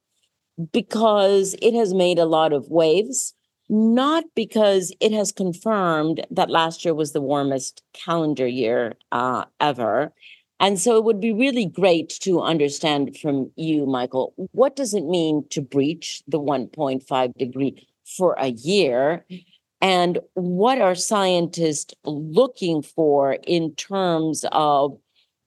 [0.72, 3.34] Because it has made a lot of waves
[3.72, 10.12] not because it has confirmed that last year was the warmest calendar year uh, ever.
[10.60, 15.06] And so it would be really great to understand from you, Michael, what does it
[15.06, 19.24] mean to breach the 1.5 degree for a year?
[19.80, 24.98] And what are scientists looking for in terms of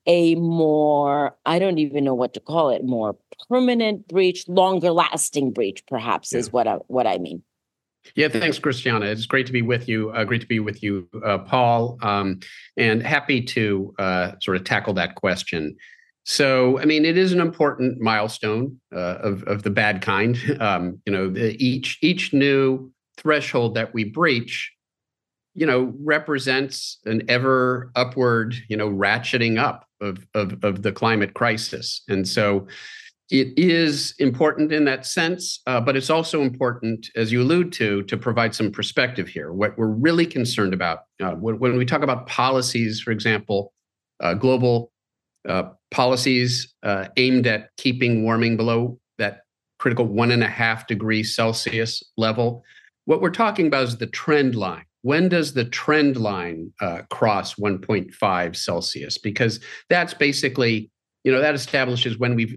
[0.08, 3.18] a more, I don't even know what to call it, more
[3.50, 6.40] permanent breach, longer lasting breach, perhaps yeah.
[6.40, 7.44] is what I, what I mean.
[8.14, 9.08] Yeah, thanks, Christiana.
[9.08, 10.12] It's great to be with you.
[10.12, 12.40] Uh, great to be with you, uh, Paul, um,
[12.78, 15.76] and happy to uh, sort of tackle that question.
[16.24, 20.38] So, I mean, it is an important milestone uh, of of the bad kind.
[20.62, 24.72] Um, you know, the, each each new threshold that we breach,
[25.54, 31.34] you know, represents an ever upward, you know, ratcheting up of of of the climate
[31.34, 32.68] crisis, and so
[33.32, 38.04] it is important in that sense, uh, but it's also important, as you allude to,
[38.04, 39.52] to provide some perspective here.
[39.52, 43.74] What we're really concerned about uh, when, we talk about policies, for example,
[44.20, 44.92] uh, global
[45.50, 49.42] uh, policies uh, aimed at keeping warming below that
[49.80, 52.64] critical one and a half degree Celsius level,
[53.06, 54.86] what we're talking about is the trend line.
[55.02, 59.18] When does the trend line uh, cross 1.5 Celsius?
[59.18, 59.60] Because
[59.90, 60.92] that's basically
[61.24, 62.56] you know that establishes when we've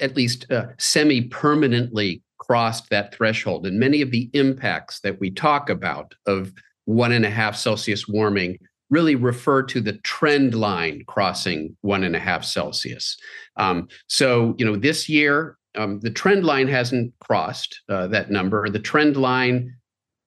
[0.00, 3.66] at least uh, semi permanently crossed that threshold.
[3.66, 6.52] And many of the impacts that we talk about of
[6.84, 8.58] one and a half Celsius warming
[8.90, 13.16] really refer to the trend line crossing one and a half Celsius.
[13.56, 18.68] Um, so, you know, this year, um, the trend line hasn't crossed uh, that number.
[18.68, 19.74] The trend line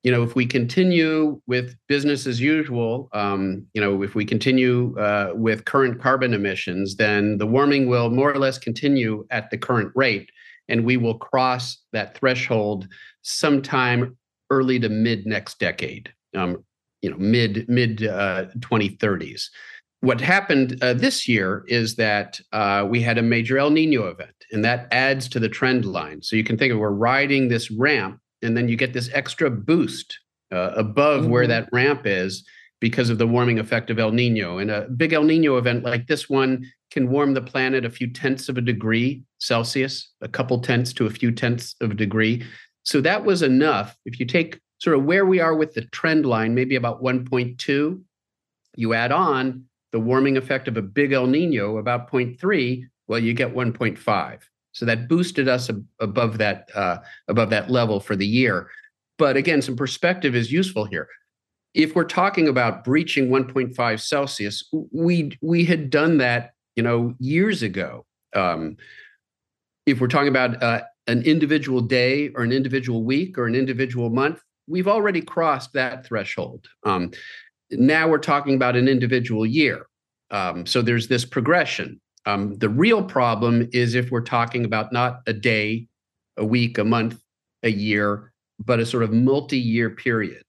[0.08, 4.98] you know, if we continue with business as usual, um, you know, if we continue
[4.98, 9.58] uh, with current carbon emissions, then the warming will more or less continue at the
[9.58, 10.30] current rate,
[10.70, 12.88] and we will cross that threshold
[13.22, 14.16] sometime
[14.50, 16.14] early to mid next decade.
[16.34, 16.64] Um,
[17.02, 19.50] you know, mid mid uh, 2030s.
[20.00, 24.46] What happened uh, this year is that uh, we had a major El Nino event,
[24.54, 26.22] and that adds to the trend line.
[26.22, 29.50] So you can think of we're riding this ramp and then you get this extra
[29.50, 30.20] boost
[30.52, 31.32] uh, above mm-hmm.
[31.32, 32.46] where that ramp is
[32.80, 34.60] because of the warming effect of El Nino.
[34.60, 38.08] And a big El Nino event like this one can warm the planet a few
[38.12, 42.44] tenths of a degree Celsius, a couple tenths to a few tenths of a degree.
[42.84, 43.98] So that was enough.
[44.06, 48.02] If you take sort of where we are with the trend line, maybe about 1.2,
[48.76, 53.34] you add on the warming effect of a big El Nino, about 0.3, well, you
[53.34, 54.40] get 1.5.
[54.78, 58.70] So that boosted us ab- above that uh, above that level for the year.
[59.18, 61.08] But again, some perspective is useful here.
[61.74, 67.64] If we're talking about breaching 1.5 Celsius, we we had done that, you know, years
[67.64, 68.06] ago.
[68.36, 68.78] Um,
[69.88, 74.12] if we're talking about uh, an individual day or an individual week or an individual
[74.12, 76.68] month, we've already crossed that threshold.
[76.84, 77.12] Um,
[77.72, 79.88] now we're talking about an individual year.
[80.30, 82.00] Um, so there's this progression.
[82.28, 85.88] Um, the real problem is if we're talking about not a day,
[86.36, 87.22] a week, a month,
[87.64, 90.44] a year, but a sort of multi-year period.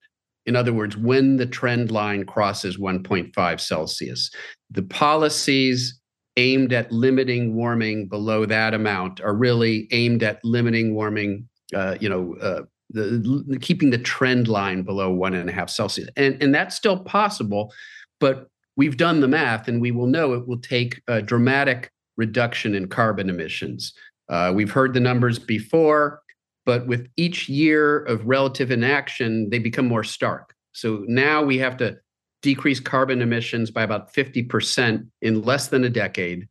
[0.45, 4.31] In other words, when the trend line crosses 1.5 Celsius,
[4.71, 6.01] the policies
[6.37, 12.09] aimed at limiting warming below that amount are really aimed at limiting warming, uh, you
[12.09, 16.09] know, uh, the, the, keeping the trend line below one and a half Celsius.
[16.17, 17.73] And, and that's still possible,
[18.19, 22.75] but we've done the math and we will know it will take a dramatic reduction
[22.75, 23.93] in carbon emissions.
[24.31, 26.23] Uh, we've heard the numbers before
[26.69, 30.55] but with each year of relative inaction, they become more stark.
[30.73, 31.97] So now we have to
[32.43, 36.47] decrease carbon emissions by about 50% in less than a decade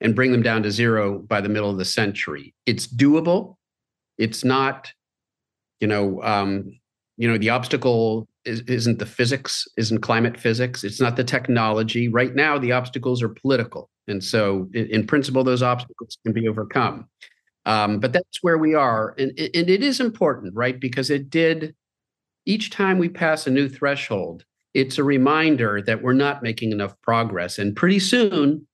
[0.00, 2.52] and bring them down to zero by the middle of the century.
[2.66, 3.54] It's doable.
[4.18, 4.92] It's not,
[5.78, 6.72] you know, um,
[7.16, 10.84] you know, the obstacle isn't the physics, isn't climate physics.
[10.84, 12.08] It's not the technology.
[12.08, 13.90] Right now, the obstacles are political.
[14.06, 17.08] And so, in, in principle, those obstacles can be overcome.
[17.66, 19.14] Um, but that's where we are.
[19.18, 20.78] And, and it is important, right?
[20.78, 21.74] Because it did,
[22.44, 26.94] each time we pass a new threshold, it's a reminder that we're not making enough
[27.00, 27.58] progress.
[27.58, 28.66] And pretty soon,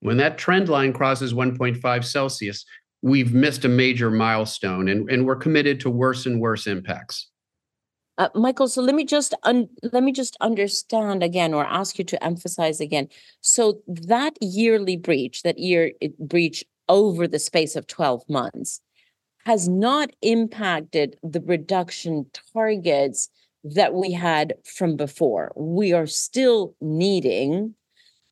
[0.00, 2.64] when that trend line crosses 1.5 Celsius,
[3.02, 7.28] we've missed a major milestone and, and we're committed to worse and worse impacts.
[8.18, 12.04] Uh, Michael, so let me just un- let me just understand again, or ask you
[12.04, 13.08] to emphasize again.
[13.40, 18.80] So that yearly breach, that year breach over the space of 12 months
[19.46, 23.30] has not impacted the reduction targets
[23.64, 25.52] that we had from before.
[25.56, 27.74] We are still needing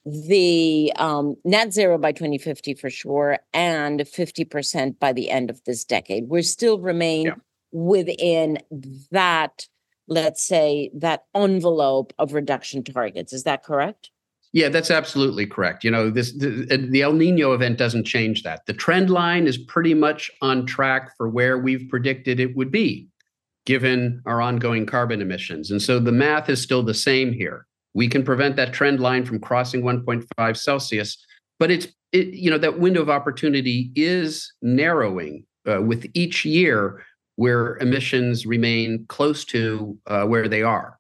[0.04, 5.84] the um, net zero by 2050 for sure, and 50% by the end of this
[5.84, 6.28] decade.
[6.28, 7.34] We're still remain yeah.
[7.72, 8.58] within
[9.10, 9.66] that,
[10.08, 13.32] let's say, that envelope of reduction targets.
[13.32, 14.10] Is that correct?
[14.52, 15.84] Yeah, that's absolutely correct.
[15.84, 18.64] You know, this the, the, El Nino event doesn't change that.
[18.66, 23.08] The trend line is pretty much on track for where we've predicted it would be,
[23.66, 25.70] given our ongoing carbon emissions.
[25.70, 27.66] And so the math is still the same here.
[27.92, 31.18] We can prevent that trend line from crossing 1.5 Celsius,
[31.58, 37.02] but it's it, you know that window of opportunity is narrowing uh, with each year
[37.36, 40.98] where emissions remain close to uh, where they are.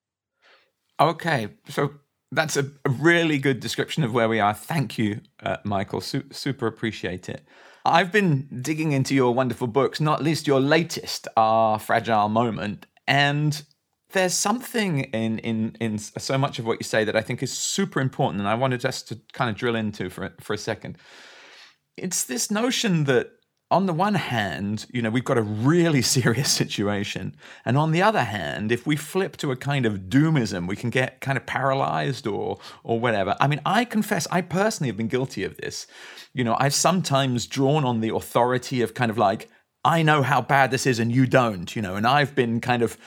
[1.00, 1.92] Okay, so
[2.32, 4.54] that's a, a, really good description of where we are.
[4.54, 6.00] Thank you, uh, Michael.
[6.00, 7.46] Su- super appreciate it.
[7.84, 12.86] I've been digging into your wonderful books, not least your latest, Our Fragile Moment.
[13.06, 13.62] And
[14.10, 17.56] there's something in, in, in so much of what you say that I think is
[17.56, 18.40] super important.
[18.40, 20.98] And I wanted just to kind of drill into for, for a second.
[21.96, 23.30] It's this notion that
[23.70, 27.34] on the one hand, you know, we've got a really serious situation.
[27.64, 30.90] And on the other hand, if we flip to a kind of doomism, we can
[30.90, 33.36] get kind of paralyzed or or whatever.
[33.40, 35.86] I mean, I confess I personally have been guilty of this.
[36.32, 39.48] You know, I've sometimes drawn on the authority of kind of like
[39.86, 42.82] I know how bad this is and you don't, you know, and I've been kind
[42.82, 42.98] of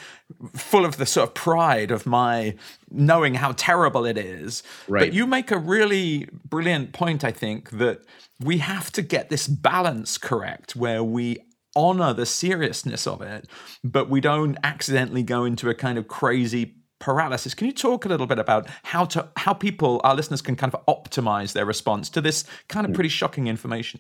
[0.56, 2.56] full of the sort of pride of my
[2.90, 4.64] knowing how terrible it is.
[4.88, 5.02] Right.
[5.02, 8.00] But you make a really brilliant point, I think, that
[8.40, 11.40] we have to get this balance correct where we
[11.76, 13.46] honor the seriousness of it,
[13.84, 17.54] but we don't accidentally go into a kind of crazy paralysis.
[17.54, 20.74] Can you talk a little bit about how to how people, our listeners, can kind
[20.74, 22.96] of optimize their response to this kind of mm.
[22.96, 24.00] pretty shocking information?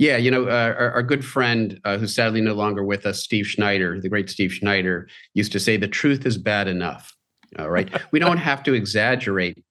[0.00, 3.22] Yeah, you know, uh, our, our, good friend, uh, who's sadly no longer with us,
[3.22, 7.14] Steve Schneider, the great Steve Schneider, used to say, "The truth is bad enough."
[7.58, 9.62] All right, we don't have to exaggerate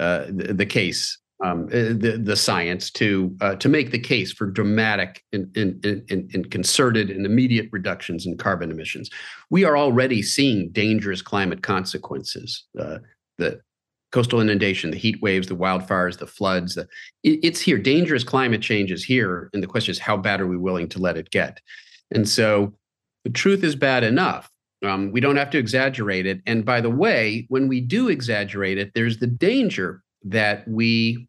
[0.00, 4.32] uh, the, the, case, um, uh, the the science, to uh, to make the case
[4.32, 9.10] for dramatic and, and, and, and concerted and immediate reductions in carbon emissions.
[9.50, 12.64] We are already seeing dangerous climate consequences.
[12.80, 13.00] Uh,
[13.36, 13.60] the
[14.14, 16.76] coastal inundation, the heat waves, the wildfires, the floods.
[16.76, 16.82] The,
[17.24, 17.78] it, it's here.
[17.78, 19.50] Dangerous climate change is here.
[19.52, 21.60] And the question is, how bad are we willing to let it get?
[22.12, 22.72] And so
[23.24, 24.48] the truth is bad enough.
[24.86, 26.42] Um, we don't have to exaggerate it.
[26.46, 31.26] And by the way, when we do exaggerate it, there's the danger that we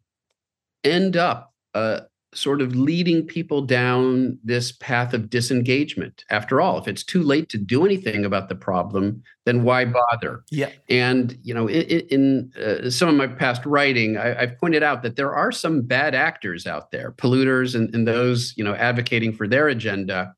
[0.84, 2.02] end up uh,
[2.36, 6.24] sort of leading people down this path of disengagement.
[6.30, 10.44] After all, if it's too late to do anything about the problem, then why bother?
[10.50, 10.70] Yeah.
[10.88, 15.02] And you know, in, in uh, some of my past writing, I, have pointed out
[15.02, 19.32] that there are some bad actors out there, polluters, and, and those you know advocating
[19.32, 20.34] for their agenda,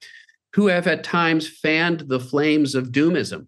[0.55, 3.46] who have at times fanned the flames of doomism.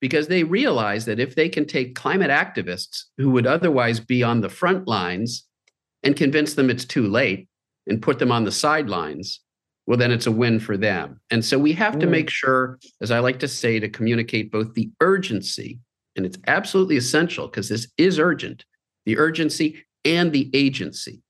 [0.00, 4.42] Because they realize that if they can take climate activists who would otherwise be on
[4.42, 5.46] the front lines
[6.02, 7.48] and convince them it's too late,
[7.86, 9.40] and put them on the sidelines,
[9.86, 11.20] well, then it's a win for them.
[11.30, 12.10] And so we have to mm.
[12.10, 15.78] make sure, as I like to say, to communicate both the urgency,
[16.16, 18.64] and it's absolutely essential because this is urgent,
[19.04, 21.20] the urgency and the agency.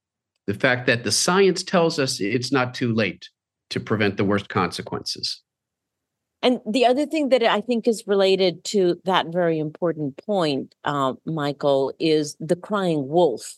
[0.47, 3.29] The fact that the science tells us it's not too late
[3.71, 5.41] to prevent the worst consequences.
[6.43, 11.15] And the other thing that I think is related to that very important point, uh,
[11.25, 13.57] Michael, is the crying wolf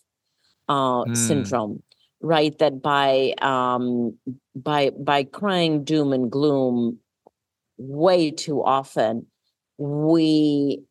[0.69, 1.17] uh, mm.
[1.17, 1.83] syndrome,
[2.21, 2.57] right?
[2.59, 4.17] That by um,
[4.55, 6.99] by by crying doom and gloom
[7.79, 9.27] way too often,
[9.79, 10.83] we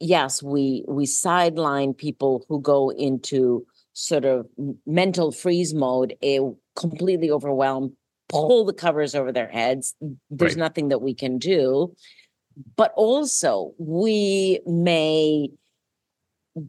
[0.00, 4.46] yes we we sideline people who go into sort of
[4.86, 6.38] mental freeze mode, a
[6.76, 7.92] completely overwhelmed,
[8.28, 9.94] pull the covers over their heads.
[10.30, 10.60] There's right.
[10.60, 11.94] nothing that we can do.
[12.76, 15.50] But also, we may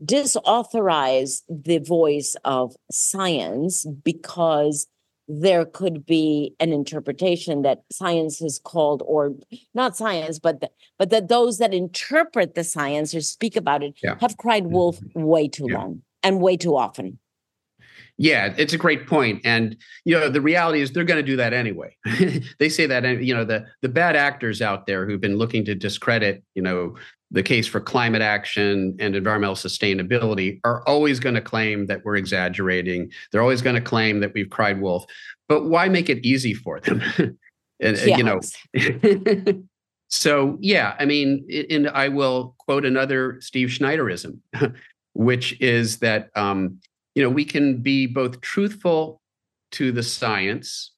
[0.05, 4.87] disauthorize the voice of science because
[5.27, 9.35] there could be an interpretation that science has called or
[9.75, 13.93] not science but the, but that those that interpret the science or speak about it
[14.01, 14.15] yeah.
[14.19, 15.21] have cried wolf mm-hmm.
[15.21, 15.77] way too yeah.
[15.77, 17.19] long and way too often
[18.21, 21.37] yeah, it's a great point, and you know the reality is they're going to do
[21.37, 21.95] that anyway.
[22.59, 25.73] they say that you know the the bad actors out there who've been looking to
[25.73, 26.95] discredit you know
[27.31, 32.17] the case for climate action and environmental sustainability are always going to claim that we're
[32.17, 33.09] exaggerating.
[33.31, 35.05] They're always going to claim that we've cried wolf.
[35.47, 37.01] But why make it easy for them?
[37.79, 38.17] and yes.
[38.17, 39.63] you know.
[40.09, 44.39] so yeah, I mean, and I will quote another Steve Schneiderism,
[45.13, 46.79] which is that um,
[47.19, 49.19] you know, we can be both truthful
[49.71, 50.93] to the science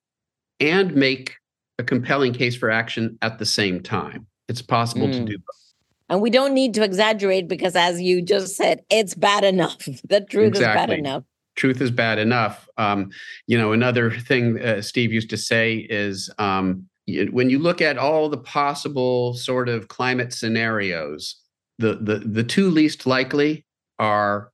[0.60, 1.38] and make
[1.80, 4.28] a compelling case for action at the same time.
[4.48, 5.14] It's possible mm.
[5.14, 5.74] to do both.
[6.10, 9.90] And we don't need to exaggerate because, as you just said, it's bad enough.
[10.08, 10.58] The truth exactly.
[10.60, 11.24] is bad enough.
[11.56, 12.70] Truth is bad enough.
[12.78, 13.10] Um,
[13.48, 16.88] you know, another thing uh, Steve used to say is um,
[17.32, 21.36] when you look at all the possible sort of climate scenarios,
[21.80, 23.66] the the the two least likely
[23.98, 24.51] are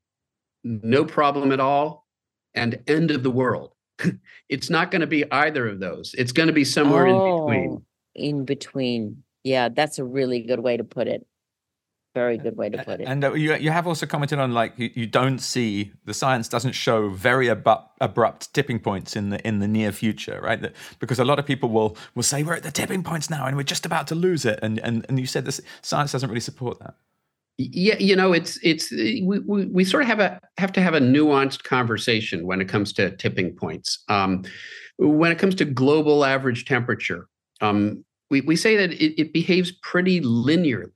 [0.68, 2.08] no problem at all,
[2.54, 3.74] and end of the world.
[4.50, 6.14] it's not going to be either of those.
[6.18, 7.86] It's going to be somewhere oh, in between.
[8.16, 9.24] In between.
[9.44, 11.26] Yeah, that's a really good way to put it.
[12.14, 13.08] Very good way to put it.
[13.08, 16.50] And uh, you, you have also commented on like you, you don't see the science
[16.50, 20.60] doesn't show very abrupt, abrupt tipping points in the in the near future, right?
[20.60, 23.46] That, because a lot of people will will say we're at the tipping points now
[23.46, 26.28] and we're just about to lose it, and and and you said this science doesn't
[26.28, 26.96] really support that
[27.58, 30.94] yeah you know it's it's we, we, we sort of have a have to have
[30.94, 34.04] a nuanced conversation when it comes to tipping points.
[34.10, 34.44] Um,
[35.00, 37.28] when it comes to global average temperature
[37.62, 40.92] um, we, we say that it, it behaves pretty linearly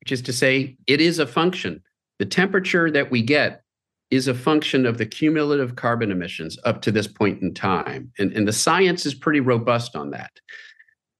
[0.00, 1.82] which is to say it is a function.
[2.20, 3.62] The temperature that we get
[4.12, 8.32] is a function of the cumulative carbon emissions up to this point in time and,
[8.32, 10.30] and the science is pretty robust on that.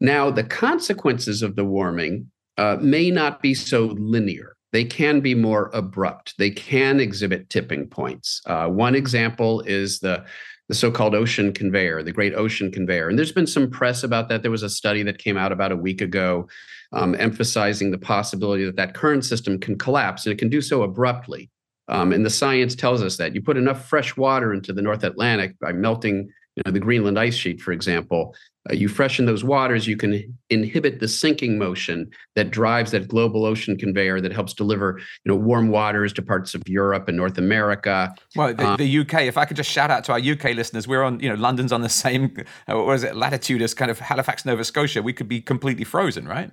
[0.00, 5.34] Now the consequences of the warming uh, may not be so linear they can be
[5.34, 6.34] more abrupt.
[6.36, 8.42] They can exhibit tipping points.
[8.44, 10.26] Uh, one example is the
[10.68, 14.42] the so-called ocean conveyor, the Great Ocean Conveyor, and there's been some press about that.
[14.42, 16.46] There was a study that came out about a week ago,
[16.92, 20.82] um, emphasizing the possibility that that current system can collapse, and it can do so
[20.82, 21.48] abruptly.
[21.88, 25.04] Um, and the science tells us that you put enough fresh water into the North
[25.04, 28.34] Atlantic by melting you know, the Greenland ice sheet, for example,
[28.68, 33.44] uh, you freshen those waters, you can inhibit the sinking motion that drives that global
[33.44, 37.36] ocean conveyor that helps deliver, you know, warm waters to parts of Europe and North
[37.36, 38.14] America.
[38.34, 40.88] Well, the, um, the UK, if I could just shout out to our UK listeners,
[40.88, 42.34] we're on, you know, London's on the same,
[42.68, 45.02] uh, what is it, latitude as kind of Halifax, Nova Scotia.
[45.02, 46.50] We could be completely frozen, right?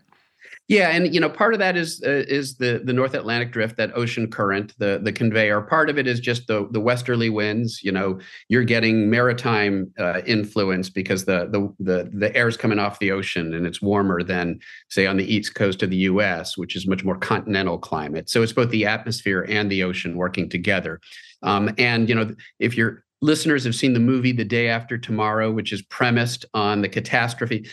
[0.70, 3.76] Yeah, and you know, part of that is uh, is the the North Atlantic drift,
[3.78, 5.62] that ocean current, the the conveyor.
[5.62, 7.84] Part of it is just the the westerly winds.
[7.84, 13.00] You know, you're getting maritime uh, influence because the the the the air's coming off
[13.00, 14.60] the ocean and it's warmer than
[14.90, 18.30] say on the east coast of the U.S., which is much more continental climate.
[18.30, 21.02] So it's both the atmosphere and the ocean working together.
[21.42, 25.52] Um, and you know, if your listeners have seen the movie The Day After Tomorrow,
[25.52, 27.68] which is premised on the catastrophe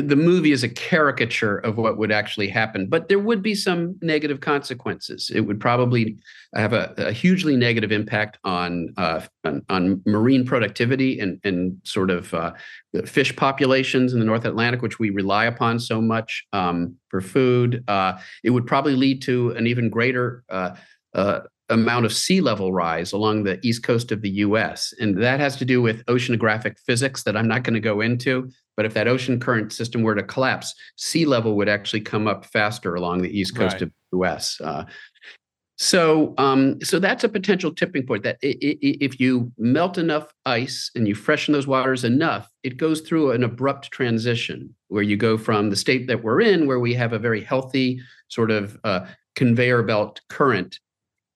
[0.00, 3.96] the movie is a caricature of what would actually happen, but there would be some
[4.02, 5.30] negative consequences.
[5.34, 6.16] It would probably
[6.54, 12.10] have a, a hugely negative impact on, uh, on, on marine productivity and and sort
[12.10, 12.52] of uh,
[13.04, 17.84] fish populations in the North Atlantic, which we rely upon so much um, for food.
[17.88, 20.74] Uh, it would probably lead to an even greater uh,
[21.14, 21.40] uh,
[21.70, 24.92] amount of sea level rise along the east coast of the US.
[25.00, 28.50] And that has to do with oceanographic physics that I'm not going to go into.
[28.76, 32.44] But if that ocean current system were to collapse, sea level would actually come up
[32.46, 33.82] faster along the east coast right.
[33.82, 34.60] of the US.
[34.60, 34.84] Uh,
[35.76, 38.22] so, um, so that's a potential tipping point.
[38.22, 43.32] That if you melt enough ice and you freshen those waters enough, it goes through
[43.32, 47.12] an abrupt transition where you go from the state that we're in, where we have
[47.12, 50.78] a very healthy sort of uh, conveyor belt current,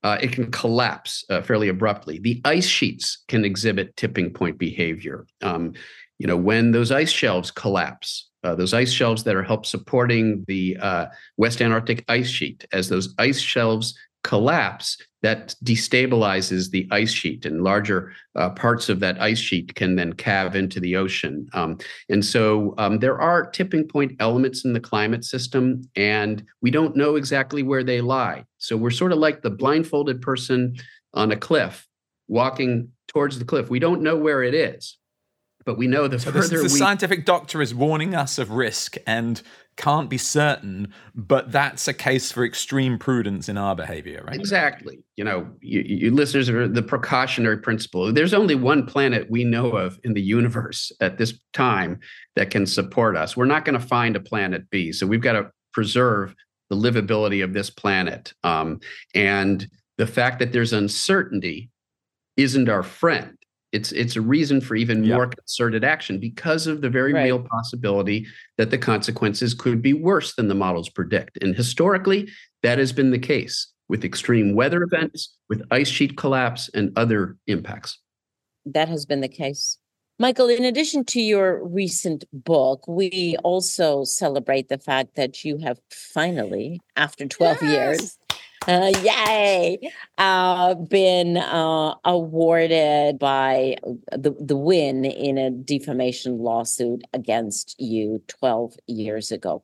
[0.02, 2.18] uh, it can collapse uh, fairly abruptly.
[2.18, 5.26] The ice sheets can exhibit tipping point behavior.
[5.42, 5.74] Um,
[6.18, 10.44] you know, when those ice shelves collapse, uh, those ice shelves that are help supporting
[10.46, 12.66] the uh, West Antarctic ice sheet.
[12.72, 19.00] As those ice shelves collapse, that destabilizes the ice sheet, and larger uh, parts of
[19.00, 21.48] that ice sheet can then calve into the ocean.
[21.54, 26.70] Um, and so um, there are tipping point elements in the climate system, and we
[26.70, 28.44] don't know exactly where they lie.
[28.58, 30.76] So we're sort of like the blindfolded person
[31.14, 31.86] on a cliff
[32.28, 33.70] walking towards the cliff.
[33.70, 34.98] We don't know where it is,
[35.64, 38.96] but we know the so further the we scientific doctor is warning us of risk
[39.06, 39.42] and
[39.78, 44.34] can't be certain, but that's a case for extreme prudence in our behavior, right?
[44.34, 44.98] Exactly.
[45.16, 48.12] You know, you, you listeners are the precautionary principle.
[48.12, 52.00] There's only one planet we know of in the universe at this time
[52.34, 53.36] that can support us.
[53.36, 56.34] We're not going to find a planet B, so we've got to preserve
[56.70, 58.34] the livability of this planet.
[58.42, 58.80] Um,
[59.14, 61.70] and the fact that there's uncertainty
[62.36, 63.37] isn't our friend.
[63.72, 65.16] It's it's a reason for even Yeah.
[65.16, 67.24] more concerted action because of the very Right.
[67.24, 71.38] real possibility that the consequences could be worse than the models predict.
[71.42, 72.28] And historically,
[72.62, 77.36] that has been the case with extreme weather events, with ice sheet collapse, and other
[77.46, 77.98] impacts.
[78.66, 79.78] that has been the case.
[80.18, 85.78] Michael, in addition to your recent book, we also celebrate the fact that you have
[85.90, 88.18] finally, after 12 years,
[88.68, 89.78] uh, yay,
[90.18, 93.76] uh, been uh, awarded by
[94.12, 99.62] the, the win in a defamation lawsuit against you 12 years ago.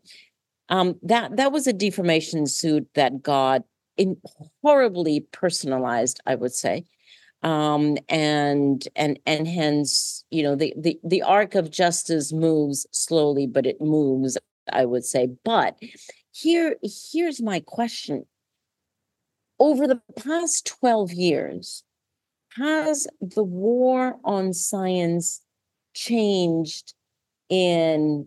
[0.70, 3.64] Um, that that was a defamation suit that got
[3.98, 4.16] in
[4.62, 6.84] horribly personalized, I would say.
[7.42, 13.46] Um and and and hence you know the the the arc of justice moves slowly
[13.46, 14.38] but it moves
[14.72, 15.28] i would say.
[15.44, 15.78] But
[16.32, 16.76] here
[17.12, 18.24] here's my question
[19.58, 21.84] over the past 12 years
[22.56, 25.40] has the war on science
[25.94, 26.94] changed
[27.48, 28.26] in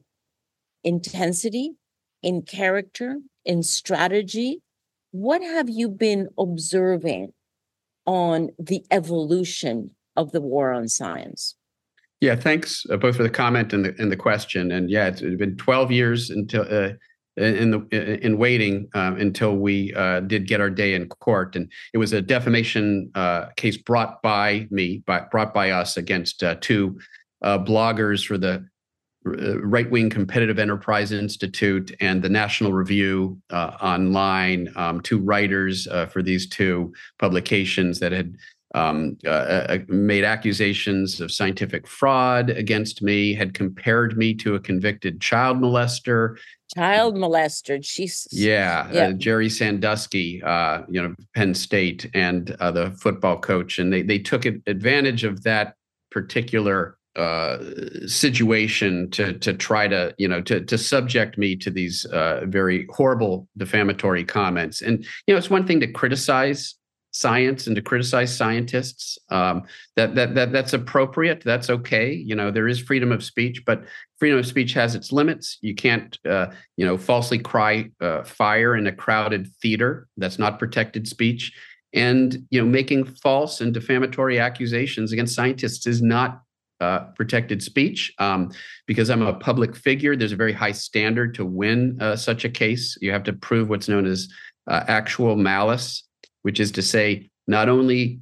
[0.84, 1.74] intensity
[2.24, 4.62] in character in strategy
[5.12, 7.34] what have you been observing
[8.08, 11.56] on the evolution of the war on science.
[12.20, 14.72] Yeah, thanks uh, both for the comment and the and the question.
[14.72, 16.94] And yeah, it's been 12 years until uh,
[17.38, 21.72] in the in waiting um, until we uh, did get our day in court, and
[21.94, 26.56] it was a defamation uh, case brought by me, by, brought by us against uh,
[26.62, 27.00] two
[27.44, 28.66] uh, bloggers for the
[29.28, 34.70] uh, Right Wing Competitive Enterprise Institute and the National Review uh, online.
[34.76, 38.36] Um, two writers uh, for these two publications that had
[38.76, 44.60] um, uh, uh, made accusations of scientific fraud against me, had compared me to a
[44.60, 46.38] convicted child molester.
[46.76, 48.28] Child molester, Jesus.
[48.32, 49.08] Yeah, Yeah.
[49.08, 54.02] Uh, Jerry Sandusky, uh, you know, Penn State, and uh, the football coach, and they
[54.02, 55.76] they took advantage of that
[56.12, 57.58] particular uh,
[58.06, 62.86] situation to to try to you know to to subject me to these uh, very
[62.92, 64.82] horrible defamatory comments.
[64.82, 66.76] And you know, it's one thing to criticize
[67.18, 69.18] science and to criticize scientists.
[69.30, 69.64] Um,
[69.96, 71.42] that that that that's appropriate.
[71.44, 72.14] That's okay.
[72.14, 73.84] You know, there is freedom of speech, but
[74.20, 75.58] freedom of speech has its limits.
[75.62, 76.48] You can't uh,
[76.78, 80.08] you know falsely cry uh, fire in a crowded theater.
[80.18, 81.54] That's not protected speech.
[81.94, 86.42] And you know, making false and defamatory accusations against scientists is not
[86.80, 88.52] uh, protected speech um,
[88.86, 90.16] because I'm a public figure.
[90.16, 92.98] There's a very high standard to win uh, such a case.
[93.02, 94.28] You have to prove what's known as
[94.68, 96.04] uh, actual malice,
[96.44, 98.20] which is to say, not only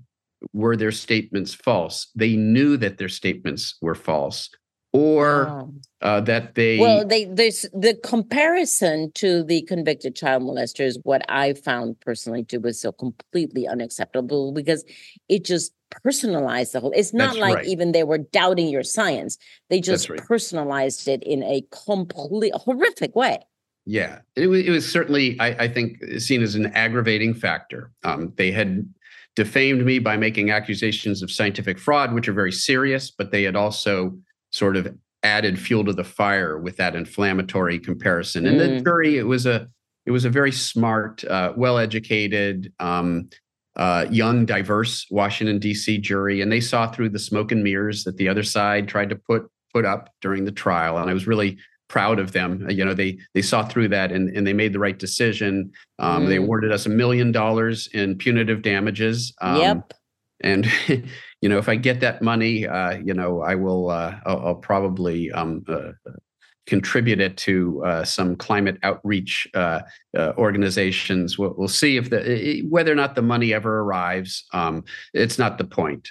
[0.53, 4.49] were their statements false, they knew that their statements were false,
[4.93, 5.73] or Wow.
[6.01, 6.77] uh, that they.
[6.79, 12.43] well, they there's the comparison to the convicted child molester is what I found personally
[12.45, 14.85] to be so completely unacceptable because
[15.27, 16.91] it just personalized the whole.
[16.95, 17.65] It's not That's like right.
[17.67, 19.37] even they were doubting your science;
[19.69, 20.19] they just right.
[20.19, 23.39] personalized it in a complete horrific way.
[23.85, 27.91] Yeah, it was, it was certainly, I, I think, seen as an aggravating factor.
[28.03, 28.87] Um, they had
[29.35, 33.55] defamed me by making accusations of scientific fraud, which are very serious, but they had
[33.55, 34.17] also
[34.51, 38.45] sort of added fuel to the fire with that inflammatory comparison.
[38.47, 38.83] And the Mm.
[38.83, 39.67] jury, it was a,
[40.05, 43.29] it was a very smart, uh, well-educated, um,
[43.75, 45.97] uh, young, diverse Washington D.C.
[45.97, 49.15] jury, and they saw through the smoke and mirrors that the other side tried to
[49.15, 50.97] put put up during the trial.
[50.97, 51.57] And I was really
[51.87, 52.65] proud of them.
[52.67, 55.71] Uh, You know, they they saw through that and, and they made the right decision.
[55.99, 56.43] Um, They Mm.
[56.43, 59.33] awarded us a million dollars in punitive damages.
[59.41, 59.93] Um, yep.
[60.41, 60.67] And
[61.41, 63.89] you know, if I get that money, uh, you know, I will.
[63.89, 65.91] Uh, I'll, I'll probably um, uh,
[66.65, 69.81] contribute it to uh, some climate outreach uh,
[70.17, 71.37] uh, organizations.
[71.37, 74.45] We'll, we'll see if the whether or not the money ever arrives.
[74.51, 74.83] Um,
[75.13, 76.09] it's not the point.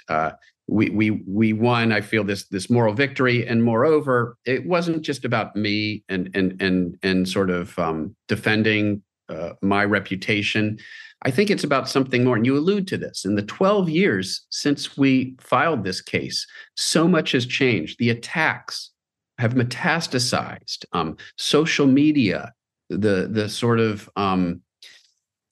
[0.67, 1.91] We we we won.
[1.91, 6.61] I feel this this moral victory, and moreover, it wasn't just about me and and
[6.61, 10.79] and and sort of um, defending uh, my reputation.
[11.21, 12.35] I think it's about something more.
[12.35, 13.25] And you allude to this.
[13.25, 16.45] In the 12 years since we filed this case,
[16.75, 17.97] so much has changed.
[17.97, 18.91] The attacks
[19.39, 20.85] have metastasized.
[20.93, 22.53] Um, social media,
[22.89, 24.61] the the sort of um,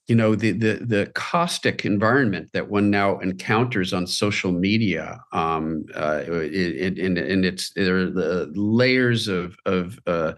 [0.08, 5.86] you know the the the caustic environment that one now encounters on social media um
[5.96, 10.34] uh in in its there are the layers of of uh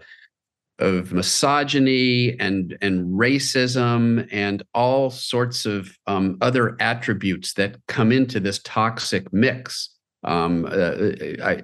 [0.78, 8.40] of misogyny and and racism and all sorts of um, other attributes that come into
[8.40, 9.90] this toxic mix.
[10.24, 11.12] Um, uh,
[11.42, 11.62] I,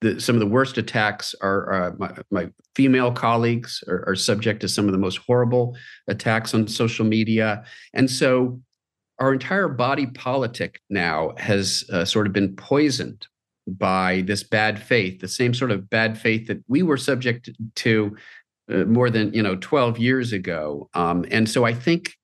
[0.00, 4.60] the, some of the worst attacks are uh, my, my, female colleagues are, are, subject
[4.60, 5.76] to some of the most horrible
[6.06, 8.60] attacks on social media, and so
[9.18, 13.26] our entire body politic now has uh, sort of been poisoned
[13.66, 18.16] by this bad faith, the same sort of bad faith that we were subject to
[18.70, 20.88] uh, more than you know 12 years ago.
[20.94, 22.14] Um, and so I think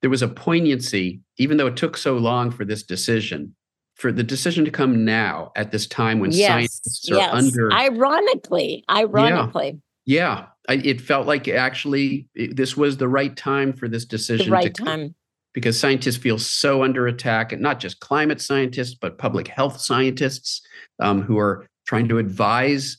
[0.00, 3.54] there was a poignancy, even though it took so long for this decision,
[3.94, 7.30] for the decision to come now at this time when yes, scientists are yes.
[7.32, 7.72] under.
[7.72, 9.80] Ironically, ironically.
[10.04, 10.46] Yeah, yeah.
[10.68, 14.46] I, it felt like actually it, this was the right time for this decision.
[14.46, 15.14] The right time
[15.52, 20.62] because scientists feel so under attack, and not just climate scientists, but public health scientists
[20.98, 22.98] um, who are trying to advise,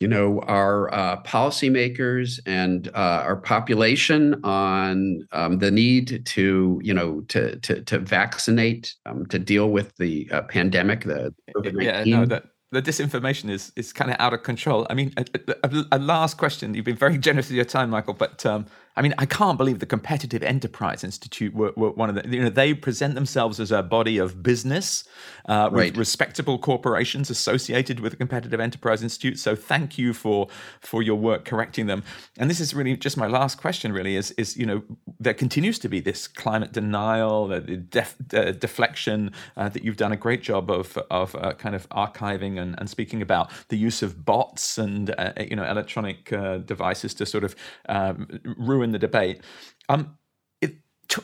[0.00, 6.94] you know, our uh, policymakers and uh, our population on um, the need to, you
[6.94, 11.04] know, to to, to vaccinate um, to deal with the uh, pandemic.
[11.04, 11.82] The COVID-19.
[11.82, 14.86] yeah, no, that the disinformation is is kind of out of control.
[14.88, 15.24] I mean, a,
[15.64, 16.72] a, a, last question.
[16.72, 18.66] You've been very generous with your time, Michael, but um,
[18.96, 22.42] I mean, I can't believe the Competitive Enterprise Institute were, were, one of the, you
[22.42, 25.04] know, they present themselves as a body of business
[25.48, 25.96] uh, with right.
[25.96, 29.38] respectable corporations associated with the Competitive Enterprise Institute.
[29.38, 30.48] So thank you for
[30.80, 32.02] for your work correcting them.
[32.36, 33.92] And this is really just my last question.
[33.92, 34.82] Really, is is you know
[35.20, 40.12] there continues to be this climate denial, the def, uh, deflection uh, that you've done
[40.12, 44.02] a great job of of uh, kind of archiving and, and speaking about the use
[44.02, 47.54] of bots and uh, you know electronic uh, devices to sort of
[47.88, 48.26] um,
[48.58, 49.40] ruin the debate.
[49.88, 50.16] Um,
[50.60, 50.76] it,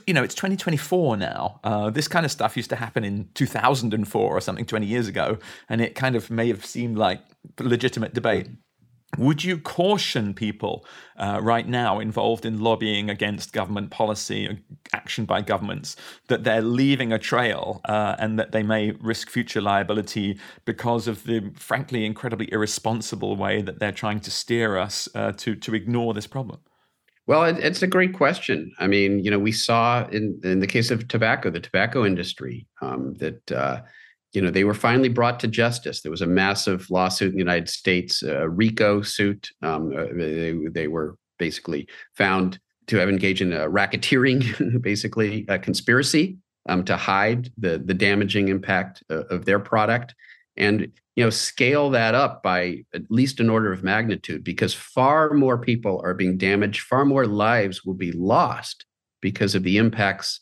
[0.06, 1.60] you know, it's 2024 now.
[1.64, 5.38] Uh, this kind of stuff used to happen in 2004 or something 20 years ago,
[5.68, 7.20] and it kind of may have seemed like
[7.60, 8.48] legitimate debate.
[9.18, 10.84] Would you caution people
[11.16, 14.58] uh, right now involved in lobbying against government policy, or
[14.92, 15.96] action by governments,
[16.28, 21.24] that they're leaving a trail uh, and that they may risk future liability because of
[21.24, 26.12] the, frankly, incredibly irresponsible way that they're trying to steer us uh, to to ignore
[26.12, 26.60] this problem?
[27.26, 28.72] Well, it, it's a great question.
[28.78, 32.66] I mean, you know, we saw in in the case of tobacco, the tobacco industry,
[32.80, 33.82] um, that uh,
[34.32, 36.02] you know they were finally brought to justice.
[36.02, 39.50] There was a massive lawsuit in the United States, a RICO suit.
[39.62, 45.58] Um, uh, they, they were basically found to have engaged in a racketeering, basically a
[45.58, 50.14] conspiracy um, to hide the the damaging impact of, of their product
[50.56, 55.32] and you know scale that up by at least an order of magnitude because far
[55.32, 58.84] more people are being damaged far more lives will be lost
[59.20, 60.40] because of the impacts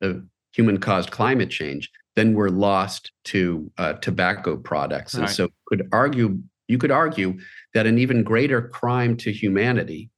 [0.00, 5.24] of human caused climate change than were lost to uh, tobacco products right.
[5.24, 7.38] and so could argue you could argue
[7.74, 10.08] that an even greater crime to humanity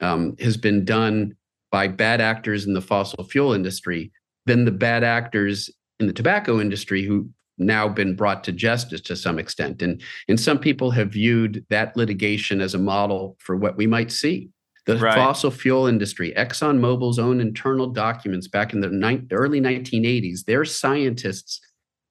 [0.00, 1.36] um, has been done
[1.70, 4.10] by bad actors in the fossil fuel industry
[4.46, 7.28] than the bad actors in the tobacco industry who
[7.58, 9.82] now been brought to justice to some extent.
[9.82, 14.10] And, and some people have viewed that litigation as a model for what we might
[14.10, 14.50] see.
[14.86, 15.14] The right.
[15.14, 21.60] fossil fuel industry, ExxonMobil's own internal documents back in the ni- early 1980s, their scientists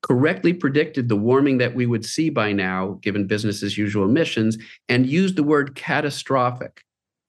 [0.01, 4.57] correctly predicted the warming that we would see by now, given business as usual emissions,
[4.89, 6.83] and used the word catastrophic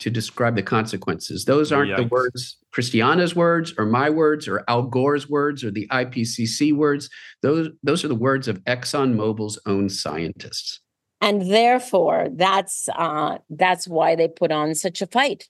[0.05, 1.47] to describe the consequences.
[1.47, 1.97] Those aren't Yikes.
[1.97, 7.09] the words Christiana's words or my words or Al Gore's words or the IPCC words.
[7.41, 10.81] Those those are the words of ExxonMobil's own scientists.
[11.23, 15.49] And therefore, that's uh, that's why they put on such a fight,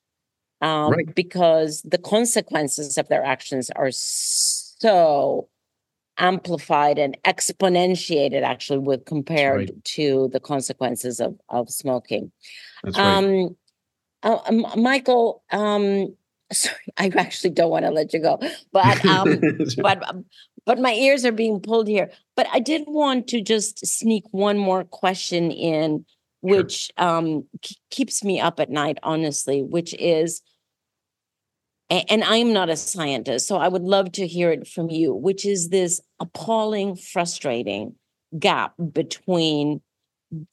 [0.60, 1.14] um, right.
[1.16, 5.48] because the consequences of their actions are so
[6.16, 9.84] amplified and exponentiated, actually, with compared right.
[9.84, 12.30] to the consequences of of smoking.
[12.84, 13.16] That's right.
[13.16, 13.56] Um,
[14.24, 16.14] uh, Michael, um,
[16.52, 18.40] sorry, I actually don't want to let you go,
[18.72, 19.40] but um,
[19.78, 20.24] but um,
[20.66, 22.10] but my ears are being pulled here.
[22.36, 26.04] But I did want to just sneak one more question in,
[26.40, 27.08] which sure.
[27.08, 27.44] um,
[27.90, 30.42] keeps me up at night, honestly, which is
[31.90, 35.44] and I'm not a scientist, so I would love to hear it from you, which
[35.44, 37.94] is this appalling, frustrating
[38.38, 39.80] gap between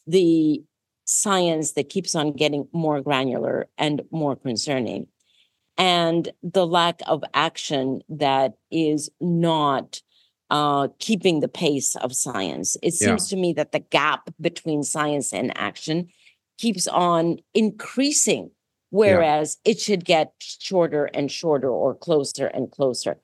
[0.06, 0.62] the
[1.12, 5.08] science that keeps on getting more granular and more concerning
[5.78, 10.02] and the lack of action that is not
[10.52, 12.78] uh, keeping the pace of science.
[12.84, 13.36] It seems yeah.
[13.36, 16.10] to me that the gap between science and action
[16.58, 18.52] keeps on increasing,
[18.90, 19.72] whereas yeah.
[19.72, 23.18] it should get shorter and shorter or closer and closer.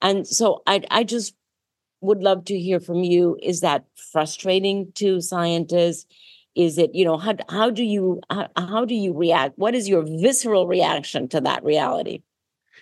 [0.00, 1.34] And so I, I just
[2.00, 3.38] would love to hear from you.
[3.42, 6.06] Is that frustrating to scientists?
[6.54, 9.58] Is it, you know, how, how do you how, how do you react?
[9.58, 12.22] What is your visceral reaction to that reality?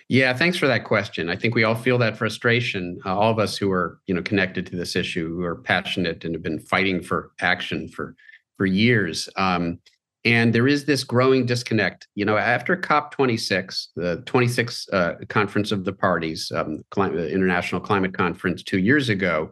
[0.09, 1.29] Yeah, thanks for that question.
[1.29, 2.99] I think we all feel that frustration.
[3.05, 6.23] Uh, all of us who are, you know, connected to this issue, who are passionate
[6.25, 8.15] and have been fighting for action for
[8.57, 9.29] for years.
[9.37, 9.79] Um,
[10.25, 12.07] and there is this growing disconnect.
[12.15, 18.13] You know, after COP26, the 26th uh, conference of the parties, um, climate, International Climate
[18.13, 19.51] Conference two years ago,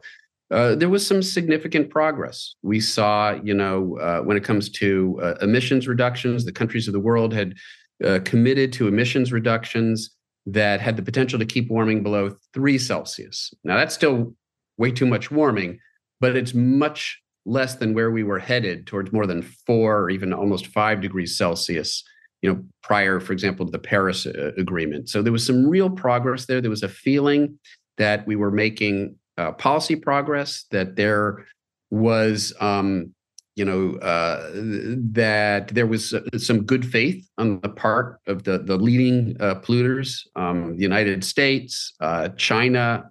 [0.51, 2.55] uh, there was some significant progress.
[2.61, 6.93] We saw, you know, uh, when it comes to uh, emissions reductions, the countries of
[6.93, 7.55] the world had
[8.03, 10.11] uh, committed to emissions reductions
[10.45, 13.53] that had the potential to keep warming below three Celsius.
[13.63, 14.35] Now, that's still
[14.77, 15.79] way too much warming,
[16.19, 20.33] but it's much less than where we were headed towards more than four or even
[20.33, 22.03] almost five degrees Celsius,
[22.41, 25.09] you know, prior, for example, to the Paris uh, Agreement.
[25.09, 26.59] So there was some real progress there.
[26.59, 27.57] There was a feeling
[27.97, 31.45] that we were making uh, policy progress, that there
[31.89, 33.13] was um,
[33.55, 38.59] you know uh, that there was uh, some good faith on the part of the
[38.59, 40.21] the leading uh, polluters.
[40.35, 43.09] Um, the United States, uh, China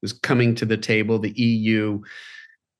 [0.00, 1.18] was coming to the table.
[1.18, 2.00] The EU.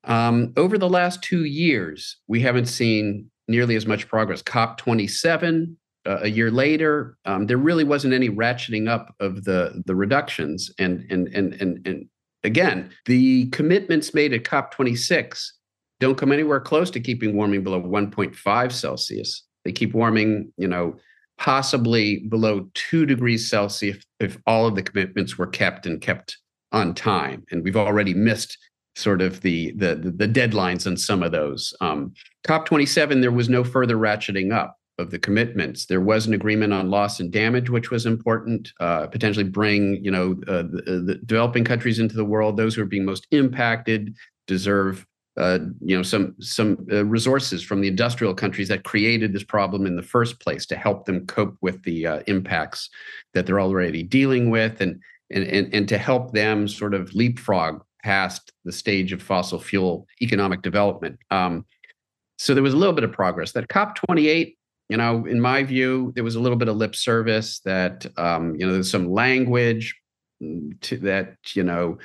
[0.04, 4.42] Um, over the last two years, we haven't seen nearly as much progress.
[4.42, 9.82] COP 27 uh, a year later, um, there really wasn't any ratcheting up of the
[9.86, 10.70] the reductions.
[10.78, 12.08] And and and and and
[12.44, 15.54] again, the commitments made at COP 26
[16.00, 19.42] don't come anywhere close to keeping warming below 1.5 Celsius.
[19.64, 20.96] They keep warming, you know,
[21.38, 26.36] possibly below two degrees Celsius if, if all of the commitments were kept and kept
[26.72, 27.44] on time.
[27.50, 28.58] And we've already missed
[28.96, 31.74] sort of the the the deadlines on some of those.
[31.80, 32.12] Um,
[32.46, 35.86] COP27, there was no further ratcheting up of the commitments.
[35.86, 38.72] There was an agreement on loss and damage, which was important.
[38.80, 42.56] Uh, potentially bring you know uh, the, the, developing countries into the world.
[42.56, 44.14] Those who are being most impacted
[44.46, 49.42] deserve uh, you know some some uh, resources from the industrial countries that created this
[49.42, 52.88] problem in the first place to help them cope with the uh, impacts
[53.32, 57.82] that they're already dealing with and, and and and to help them sort of leapfrog
[58.04, 61.18] past the stage of fossil fuel economic development.
[61.30, 61.64] Um,
[62.36, 63.52] so there was a little bit of progress.
[63.52, 64.56] That COP 28,
[64.94, 67.58] you know, in my view, there was a little bit of lip service.
[67.64, 69.92] That um, you know, there's some language
[70.82, 71.98] to that you know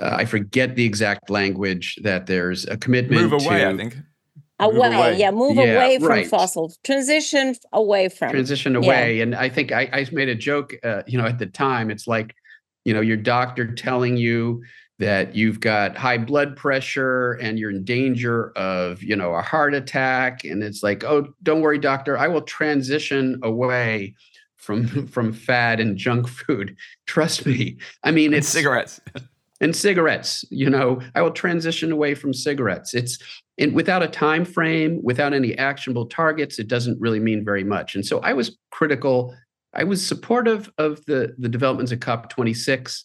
[0.00, 3.58] uh, I forget the exact language that there's a commitment move away.
[3.58, 3.96] To, I think
[4.58, 5.18] away, away.
[5.18, 6.26] yeah, move yeah, away from right.
[6.26, 9.18] fossil, transition away from transition away.
[9.18, 9.24] Yeah.
[9.24, 11.90] And I think I, I made a joke, uh, you know, at the time.
[11.90, 12.34] It's like,
[12.86, 14.62] you know, your doctor telling you
[14.98, 19.74] that you've got high blood pressure and you're in danger of, you know, a heart
[19.74, 24.14] attack, and it's like, oh, don't worry, doctor, I will transition away
[24.56, 26.76] from from fat and junk food.
[27.06, 27.78] Trust me.
[28.04, 29.00] I mean, and it's cigarettes.
[29.60, 31.00] And cigarettes you know.
[31.14, 32.94] I will transition away from cigarettes.
[32.94, 33.18] It's
[33.56, 37.94] and without a time frame without any actionable targets it doesn't really mean very much.
[37.94, 39.34] And so i was critical.
[39.74, 43.04] I was supportive of the the developments of cop 26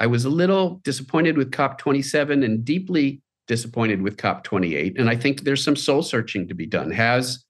[0.00, 5.08] i was a little disappointed with cop 27 and deeply disappointed with cop 28 and
[5.08, 7.44] i think there's some soul searching to be done has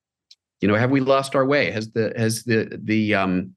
[0.61, 3.55] you know have we lost our way has the has the the um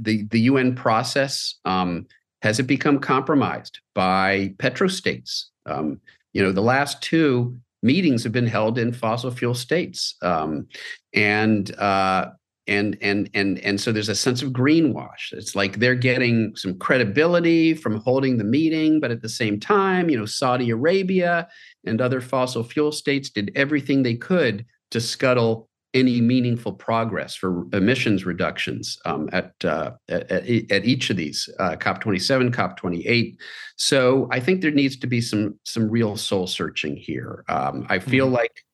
[0.00, 2.06] the the un process um
[2.42, 5.46] has it become compromised by petrostates?
[5.66, 6.00] Um,
[6.32, 10.66] you know, the last two meetings have been held in fossil fuel states, um,
[11.14, 12.30] and uh,
[12.68, 15.32] and and and and so there's a sense of greenwash.
[15.32, 20.10] It's like they're getting some credibility from holding the meeting, but at the same time,
[20.10, 21.48] you know, Saudi Arabia
[21.84, 27.64] and other fossil fuel states did everything they could to scuttle any meaningful progress for
[27.72, 33.36] emissions reductions um, at, uh, at, at each of these uh, COP27, COP28.
[33.76, 37.44] So I think there needs to be some some real soul searching here.
[37.48, 38.34] Um, I feel mm-hmm.
[38.34, 38.64] like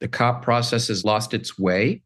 [0.00, 2.02] the COP process has lost its way,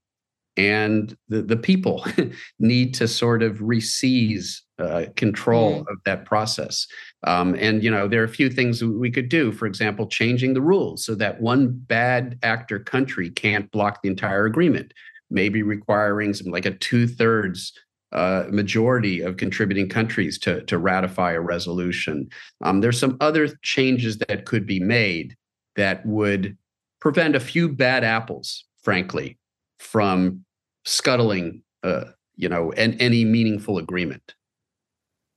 [0.57, 2.05] and the the people
[2.59, 5.93] need to sort of reseize uh, control mm.
[5.93, 6.87] of that process.
[7.27, 9.53] Um, and you know, there are a few things we could do.
[9.53, 14.47] For example, changing the rules so that one bad actor country can't block the entire
[14.47, 14.93] agreement.
[15.31, 17.73] Maybe requiring some like a two thirds
[18.13, 22.29] uh, majority of contributing countries to, to ratify a resolution.
[22.63, 25.37] Um, there's some other changes that could be made
[25.75, 26.57] that would
[27.01, 29.39] prevent a few bad apples, frankly,
[29.79, 30.46] from
[30.87, 32.05] scuttling, uh,
[32.37, 34.34] you know, and any meaningful agreement.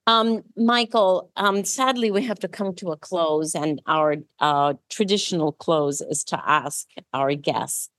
[0.08, 5.52] Um, Michael, um, sadly, we have to come to a close, and our uh, traditional
[5.52, 7.90] close is to ask our guests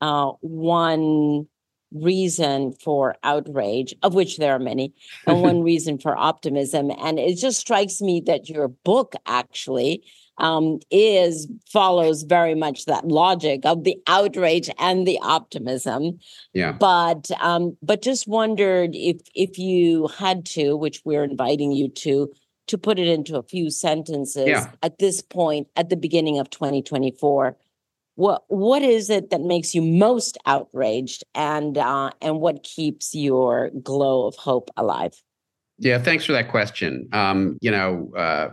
[0.00, 1.46] uh, one
[1.92, 4.92] reason for outrage, of which there are many,
[5.26, 6.90] and one reason for optimism.
[6.98, 10.02] And it just strikes me that your book actually
[10.38, 16.18] um, is follows very much that logic of the outrage and the optimism.
[16.54, 16.72] Yeah.
[16.72, 22.32] But um, but just wondered if if you had to, which we're inviting you to,
[22.68, 24.70] to put it into a few sentences Yeah.
[24.82, 27.56] at this point at the beginning of 2024
[28.14, 33.70] what what is it that makes you most outraged and uh and what keeps your
[33.82, 35.14] glow of hope alive
[35.78, 37.08] Yeah, thanks for that question.
[37.12, 38.48] Um, you know, uh,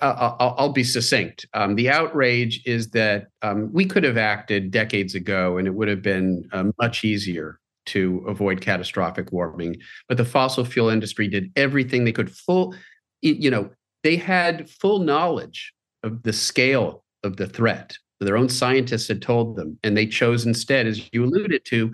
[0.00, 1.46] I'll be succinct.
[1.54, 5.88] Um, the outrage is that um, we could have acted decades ago, and it would
[5.88, 9.76] have been uh, much easier to avoid catastrophic warming.
[10.08, 12.30] But the fossil fuel industry did everything they could.
[12.30, 12.74] Full,
[13.22, 13.70] you know,
[14.02, 15.72] they had full knowledge
[16.02, 17.96] of the scale of the threat.
[18.20, 21.92] Their own scientists had told them, and they chose instead, as you alluded to,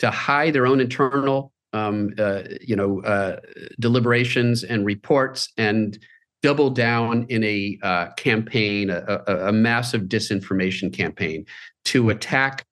[0.00, 3.36] to hide their own internal um, uh, you know, uh,
[3.78, 5.98] deliberations and reports and
[6.42, 11.44] double down in a uh, campaign, a, a, a massive disinformation campaign
[11.86, 12.64] to attack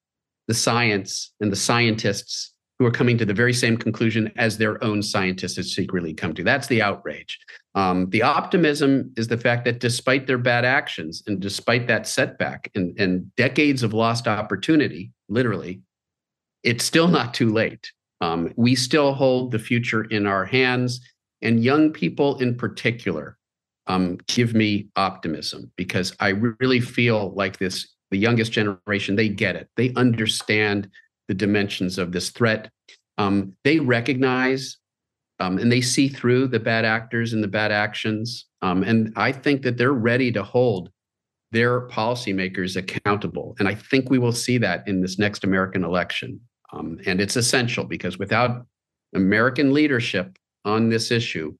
[0.46, 4.82] the science and the scientists who are coming to the very same conclusion as their
[4.84, 6.44] own scientists had secretly come to.
[6.44, 7.38] That's the outrage.
[7.74, 12.70] Um, the optimism is the fact that despite their bad actions and despite that setback
[12.74, 15.82] and, and decades of lost opportunity, literally,
[16.62, 17.90] it's still not too late.
[18.20, 21.00] Um, we still hold the future in our hands,
[21.42, 23.37] and young people in particular
[23.88, 26.28] um, give me optimism because I
[26.60, 30.88] really feel like this the youngest generation they get it, they understand
[31.26, 32.70] the dimensions of this threat.
[33.18, 34.78] Um, they recognize
[35.40, 39.32] um, and they see through the bad actors and the bad actions, um, and I
[39.32, 40.90] think that they're ready to hold
[41.50, 43.56] their policymakers accountable.
[43.58, 46.40] And I think we will see that in this next American election.
[46.72, 48.66] Um, and it's essential because without
[49.14, 51.54] American leadership on this issue,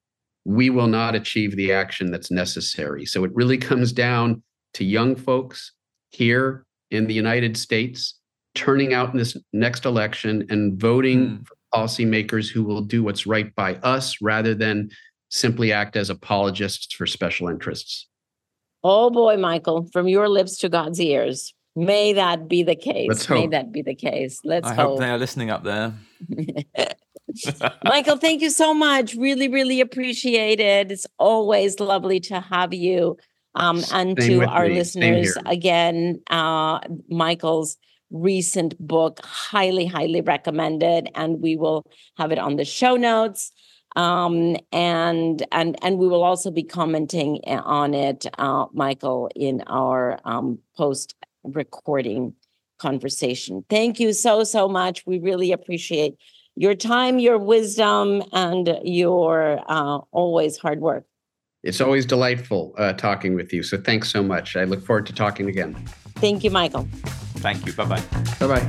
[0.49, 3.05] we will not achieve the action that's necessary.
[3.05, 4.41] So it really comes down
[4.73, 5.73] to young folks
[6.09, 8.15] here in the United States
[8.55, 11.35] turning out in this next election and voting Hmm.
[11.43, 14.89] for policymakers who will do what's right by us rather than
[15.29, 18.07] simply act as apologists for special interests.
[18.83, 23.29] oh boy michael from your lips to god's ears may that be the case Let's
[23.29, 25.93] may that be the case let's I hope, hope they are listening up there.
[27.83, 29.15] michael thank you so much.
[29.15, 30.91] Really really appreciate it.
[30.91, 33.17] It's always lovely to have you
[33.55, 34.75] um and Same to our me.
[34.75, 37.77] Listeners again uh michael's
[38.11, 41.85] recent book highly highly recommended and we will
[42.17, 43.51] have it on the show notes
[43.95, 49.61] um and and and we will also be commenting uh, on it uh michael in
[49.67, 52.33] our um post recording
[52.79, 53.63] conversation.
[53.69, 55.05] Thank you so so much.
[55.05, 56.15] We really appreciate
[56.63, 61.05] your time your wisdom and your uh always hard work
[61.69, 63.61] It's always delightful uh, talking with you.
[63.63, 64.47] So thanks so much.
[64.61, 65.71] I look forward to talking again.
[66.23, 66.85] thank you michael
[67.47, 67.71] Thank you.
[67.79, 68.03] Bye bye.
[68.39, 68.65] Bye bye.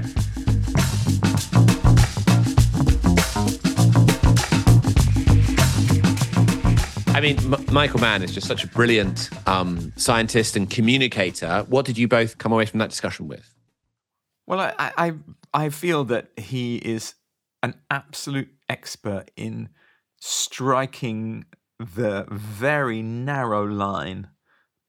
[7.13, 11.67] I mean, M- Michael Mann is just such a brilliant um, scientist and communicator.
[11.69, 13.53] What did you both come away from that discussion with?
[14.47, 15.13] Well, I, I I
[15.53, 17.15] I feel that he is
[17.63, 19.69] an absolute expert in
[20.19, 21.45] striking
[21.79, 24.29] the very narrow line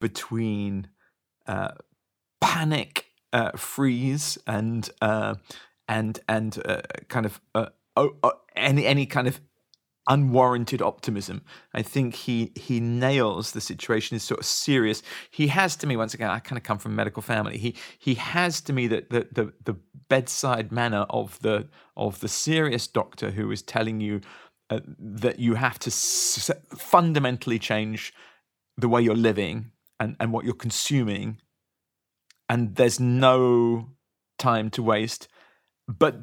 [0.00, 0.88] between
[1.46, 1.72] uh,
[2.40, 5.34] panic, uh, freeze, and uh,
[5.88, 7.66] and and uh, kind of uh,
[8.54, 9.40] any any kind of
[10.08, 11.42] unwarranted optimism.
[11.72, 15.02] I think he he nails the situation is sort of serious.
[15.30, 16.30] He has to me once again.
[16.30, 17.58] I kind of come from a medical family.
[17.58, 19.76] He he has to me that the the, the
[20.08, 24.20] bedside manner of the of the serious doctor who is telling you
[24.70, 28.12] uh, that you have to s- fundamentally change
[28.76, 31.38] the way you're living and and what you're consuming,
[32.48, 33.90] and there's no
[34.38, 35.28] time to waste.
[35.86, 36.22] But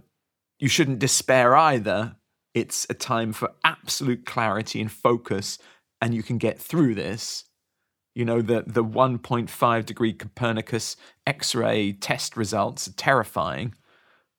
[0.59, 2.17] you shouldn't despair either
[2.53, 5.57] it's a time for absolute clarity and focus
[6.01, 7.45] and you can get through this
[8.15, 10.95] you know the the 1.5 degree copernicus
[11.27, 13.73] x-ray test results are terrifying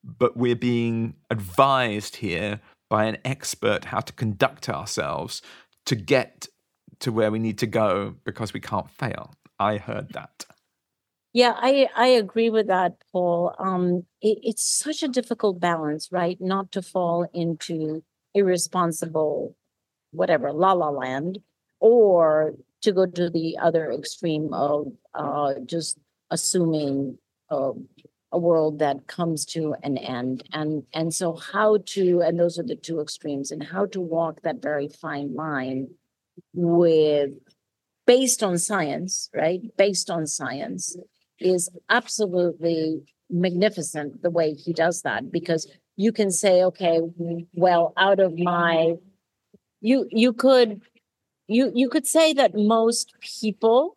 [0.03, 5.43] but we're being advised here by an expert how to conduct ourselves
[5.87, 6.49] to get
[7.01, 9.35] to where we need to go because we can't fail.
[9.59, 10.45] I heard that.
[11.33, 13.55] Yeah, I I agree with that, Paul.
[13.59, 16.37] Um, it, it's such a difficult balance, right?
[16.41, 18.03] Not to fall into
[18.35, 19.55] irresponsible,
[20.13, 21.39] whatever, la la land,
[21.81, 25.99] or to go to the other extreme of uh, just
[26.31, 27.19] assuming
[27.51, 27.73] uh,
[28.33, 30.45] a world that comes to an end.
[30.53, 34.43] And and so how to, and those are the two extremes, and how to walk
[34.43, 35.89] that very fine line
[36.55, 37.31] with
[38.07, 39.61] based on science, right?
[39.77, 40.97] Based on science
[41.41, 47.01] is absolutely magnificent the way he does that because you can say okay
[47.55, 48.95] well out of my
[49.81, 50.81] you you could
[51.47, 53.97] you you could say that most people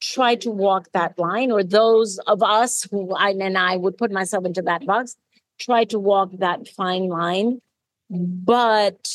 [0.00, 4.12] try to walk that line or those of us who I and I would put
[4.12, 5.16] myself into that box
[5.60, 7.60] try to walk that fine line.
[8.08, 9.08] But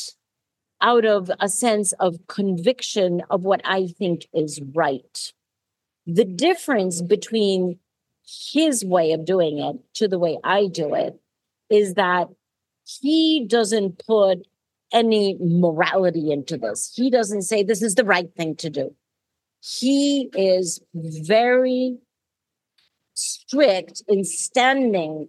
[0.80, 5.32] out of a sense of conviction of what I think is right
[6.06, 7.78] the difference between
[8.52, 11.18] his way of doing it to the way I do it
[11.70, 12.28] is that
[12.84, 14.46] he doesn't put
[14.92, 16.92] any morality into this.
[16.94, 18.94] He doesn't say this is the right thing to do.
[19.60, 21.98] He is very
[23.14, 25.28] strict in standing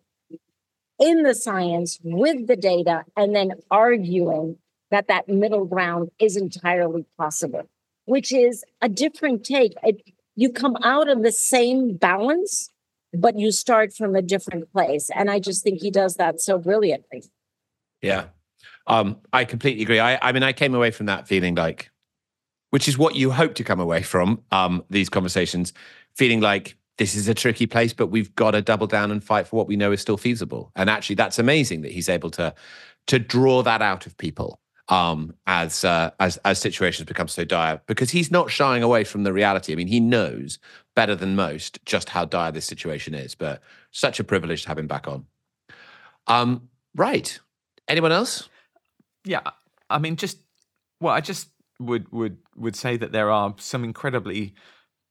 [1.00, 4.58] in the science with the data and then arguing
[4.92, 7.64] that that middle ground is entirely possible,
[8.06, 9.74] which is a different take.
[9.84, 10.02] It,
[10.38, 12.70] you come out of the same balance,
[13.12, 15.10] but you start from a different place.
[15.14, 17.24] And I just think he does that so brilliantly.
[18.02, 18.26] Yeah.
[18.86, 20.00] Um, I completely agree.
[20.00, 21.90] I, I mean, I came away from that feeling like,
[22.70, 25.74] which is what you hope to come away from um, these conversations,
[26.16, 29.48] feeling like this is a tricky place, but we've got to double down and fight
[29.48, 30.72] for what we know is still feasible.
[30.76, 32.54] And actually, that's amazing that he's able to
[33.08, 34.60] to draw that out of people
[34.90, 39.24] um, as uh, as as situations become so dire because he's not shying away from
[39.24, 39.74] the reality.
[39.74, 40.60] I mean, he knows
[40.96, 43.36] better than most just how dire this situation is.
[43.36, 43.62] But
[43.92, 45.26] such a privilege to have him back on.
[46.28, 47.40] Um, right.
[47.88, 48.50] Anyone else?
[49.24, 49.42] Yeah,
[49.90, 50.40] I mean, just
[51.02, 54.54] well, I just would would would say that there are some incredibly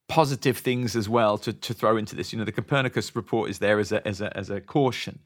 [0.09, 2.31] positive things as well to to throw into this.
[2.31, 5.19] You know, the Copernicus report is there as a as a as a caution.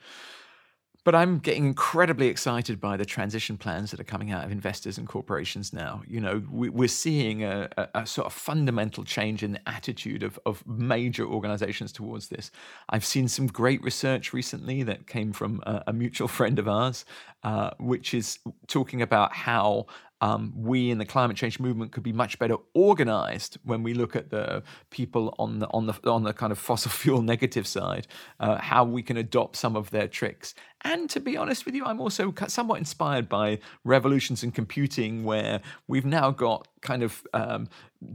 [1.04, 4.99] But I'm getting incredibly excited by the transition plans that are coming out of investors
[4.99, 6.04] and corporations now.
[6.08, 10.22] You know, we, are seeing a, a, a, sort of fundamental change in the attitude
[10.22, 12.52] of, of major organizations towards this.
[12.89, 17.04] I've seen some great research recently that came from a, a mutual friend of ours,
[17.43, 18.38] uh, which is
[18.68, 19.88] talking about how
[20.22, 24.16] um, we in the climate change movement could be much better organized when we look
[24.16, 28.08] at the people on the on the on the kind of fossil fuel negative side,
[28.40, 30.54] uh, how we can adopt some of their tricks.
[30.84, 35.62] And to be honest with you, I'm also somewhat inspired by revolutions in computing, where
[35.88, 37.68] we've now got kind of um,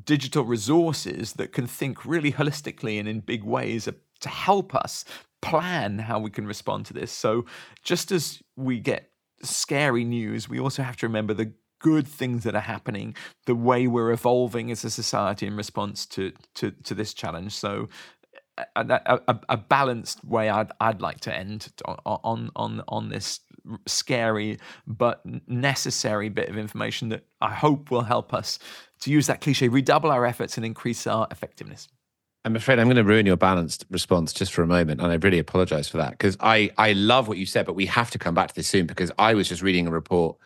[0.05, 3.89] digital resources that can think really holistically and in big ways
[4.21, 5.05] to help us
[5.43, 7.13] plan how we can respond to this.
[7.13, 7.45] So
[7.83, 9.11] just as we get
[9.43, 11.53] scary news, we also have to remember the
[11.87, 13.15] good things that are happening,
[13.45, 17.53] the way we're evolving as a society in response to to, to this challenge.
[17.53, 17.89] So.
[18.75, 23.41] A, a, a, balanced way I'd, I'd like to end on on on this
[23.85, 28.59] scary but necessary bit of information that I hope will help us
[29.01, 31.89] to use that cliche redouble our efforts and increase our effectiveness.
[32.47, 35.17] I'm afraid I'm going to ruin your balanced response just for a moment, and I
[35.17, 38.19] really apologize for that because I I love what you said, but we have to
[38.19, 40.39] come back to this soon because I was just reading a report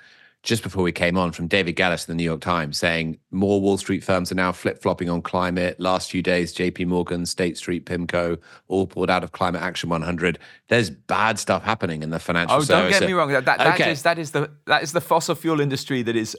[0.43, 3.61] just before we came on from David Gelles in the New York Times saying more
[3.61, 5.79] Wall Street firms are now flip flopping on climate.
[5.79, 8.39] Last few days, JP Morgan, State Street, PIMCO,
[8.69, 10.39] all pulled out of Climate Action 100.
[10.69, 12.57] There's bad stuff happening in the financial.
[12.57, 13.31] Oh, don't get me wrong.
[13.31, 13.85] That, that, okay.
[13.85, 16.37] that, is, that is the that is the fossil fuel industry that is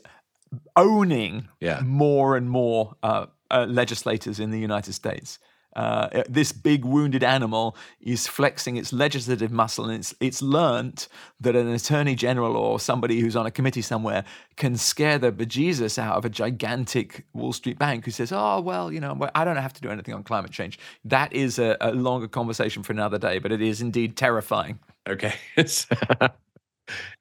[0.75, 1.81] owning yeah.
[1.83, 5.37] more and more uh, uh, legislators in the United States.
[5.75, 11.07] Uh, this big wounded animal is flexing its legislative muscle, and it's it's learnt
[11.39, 14.23] that an attorney general or somebody who's on a committee somewhere
[14.57, 18.91] can scare the bejesus out of a gigantic Wall Street bank who says, "Oh well,
[18.91, 21.91] you know, I don't have to do anything on climate change." That is a, a
[21.91, 24.79] longer conversation for another day, but it is indeed terrifying.
[25.07, 25.33] Okay.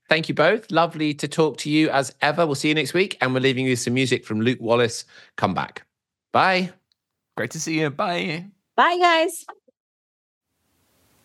[0.09, 0.71] Thank you both.
[0.73, 2.45] Lovely to talk to you as ever.
[2.45, 5.05] We'll see you next week, and we're leaving you some music from Luke Wallace.
[5.37, 5.87] Come back.
[6.33, 6.73] Bye.
[7.41, 7.89] Great to see you.
[7.89, 8.49] Bye.
[8.77, 9.47] Bye, guys.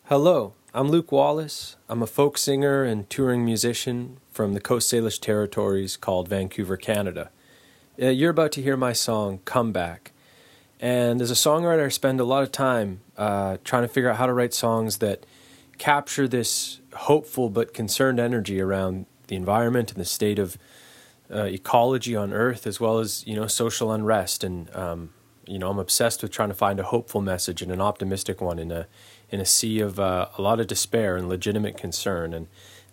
[0.05, 1.76] Hello, I'm Luke Wallace.
[1.89, 7.32] I'm a folk singer and touring musician from the Coast Salish territories called Vancouver, Canada.
[8.01, 10.13] Uh, you're about to hear my song, Come Back.
[10.80, 14.16] And as a songwriter, I spend a lot of time uh, trying to figure out
[14.16, 15.26] how to write songs that
[15.80, 20.57] capture this hopeful but concerned energy around the environment and the state of
[21.30, 24.45] uh, ecology on Earth, as well as you know social unrest.
[24.45, 25.09] And um,
[25.48, 28.60] you know, I'm obsessed with trying to find a hopeful message and an optimistic one
[28.60, 28.88] in a
[29.30, 32.34] in a sea of uh, a lot of despair and legitimate concern.
[32.34, 32.48] And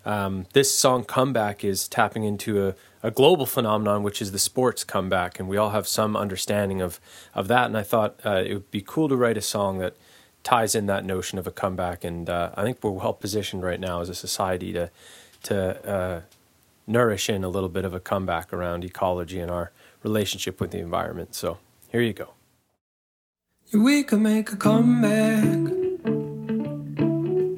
[0.05, 4.85] um, this song "Comeback" is tapping into a, a global phenomenon, which is the sports
[4.85, 7.01] comeback, and we all have some understanding of
[7.35, 7.67] of that.
[7.67, 9.95] And I thought uh, it would be cool to write a song that
[10.43, 12.05] ties in that notion of a comeback.
[12.05, 14.91] And uh, I think we're well positioned right now as a society to
[15.45, 16.21] to uh,
[16.87, 19.71] nourish in a little bit of a comeback around ecology and our
[20.03, 21.35] relationship with the environment.
[21.35, 21.59] So
[21.91, 22.35] here you go.
[23.75, 25.73] We could make a comeback.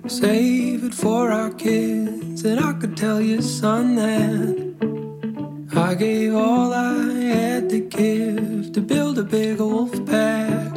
[0.08, 6.72] Save it for our kids, and I could tell your son, that I gave all
[6.72, 10.74] I had to give to build a big wolf pack.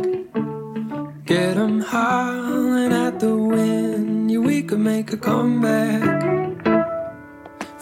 [1.26, 6.47] Get them howling at the wind, yeah, we could make a comeback.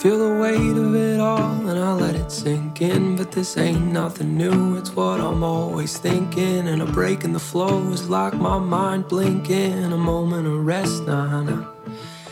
[0.06, 3.16] Feel the weight of it all and I let it sink in.
[3.16, 6.68] But this ain't nothing new, it's what I'm always thinking.
[6.68, 9.84] And a break in the flow is like my mind blinking.
[9.84, 11.66] A moment of rest, nah, nah.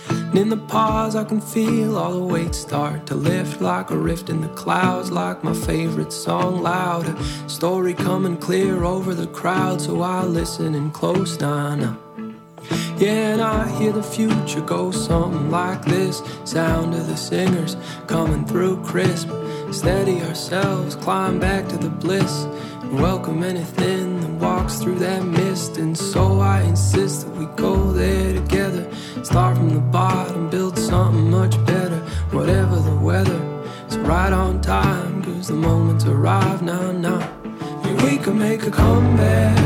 [0.07, 3.97] And in the pause, I can feel all the weight start to lift like a
[3.97, 7.07] rift in the clouds, like my favorite song loud.
[7.07, 11.95] A story coming clear over the crowd, so I listen in close, nah, nah.
[12.97, 16.21] Yeah, and I hear the future go something like this.
[16.45, 17.75] Sound of the singers
[18.07, 19.29] coming through crisp.
[19.71, 22.43] Steady ourselves, climb back to the bliss.
[22.81, 25.77] And welcome anything that walks through that mist.
[25.77, 28.87] And so I insist that we go there together.
[29.23, 31.99] Start from the bottom, build something much better.
[32.31, 33.41] Whatever the weather,
[33.85, 35.23] it's right on time.
[35.23, 37.19] Cause the moment's arrived now, now.
[37.83, 39.57] Yeah, we can make a comeback.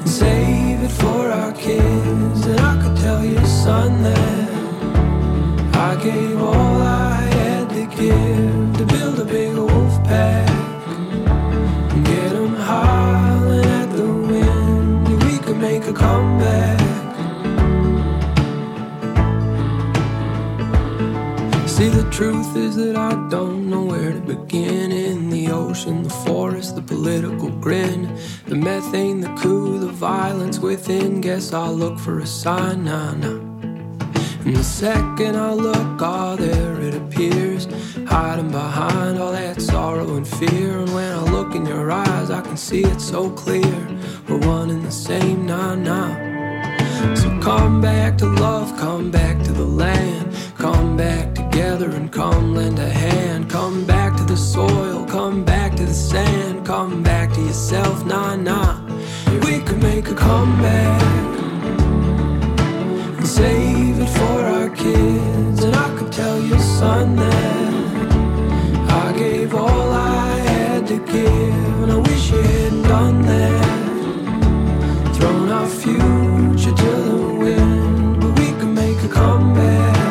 [0.00, 2.46] And say for our kids.
[2.46, 4.50] And I could tell your son that
[5.76, 10.48] I gave all I had to give to build a big wolf pack.
[11.92, 15.22] And get them howling at the wind.
[15.24, 16.89] We could make a comeback.
[21.80, 26.10] See, the truth is that I don't know where to begin in the ocean, the
[26.10, 31.22] forest, the political grin, the methane, the coup, the violence within.
[31.22, 33.38] Guess I'll look for a sign, nah, nah.
[34.44, 37.66] And the second I look, ah, oh, there it appears,
[38.06, 40.80] hiding behind all that sorrow and fear.
[40.80, 43.98] And when I look in your eyes, I can see it so clear.
[44.28, 46.29] We're one and the same, nah, nah.
[47.16, 50.34] So come back to love, come back to the land.
[50.58, 53.48] Come back together and come lend a hand.
[53.48, 56.66] Come back to the soil, come back to the sand.
[56.66, 58.78] Come back to yourself, nah, nah.
[59.44, 61.02] We could make a comeback
[63.18, 65.64] and save it for our kids.
[65.64, 67.72] And I could tell your son that
[68.90, 71.82] I gave all I had to give.
[71.82, 73.76] And I wish you hadn't done that.
[75.16, 76.29] Thrown our future
[76.80, 80.09] to the wind, but we can make a comeback.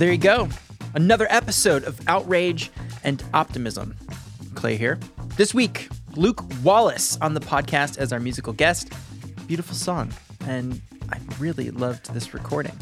[0.00, 0.48] There you go.
[0.94, 2.70] Another episode of Outrage
[3.04, 3.94] and Optimism.
[4.54, 4.98] Clay here.
[5.36, 8.90] This week, Luke Wallace on the podcast as our musical guest.
[9.46, 10.10] Beautiful song.
[10.46, 10.80] And
[11.12, 12.72] I really loved this recording.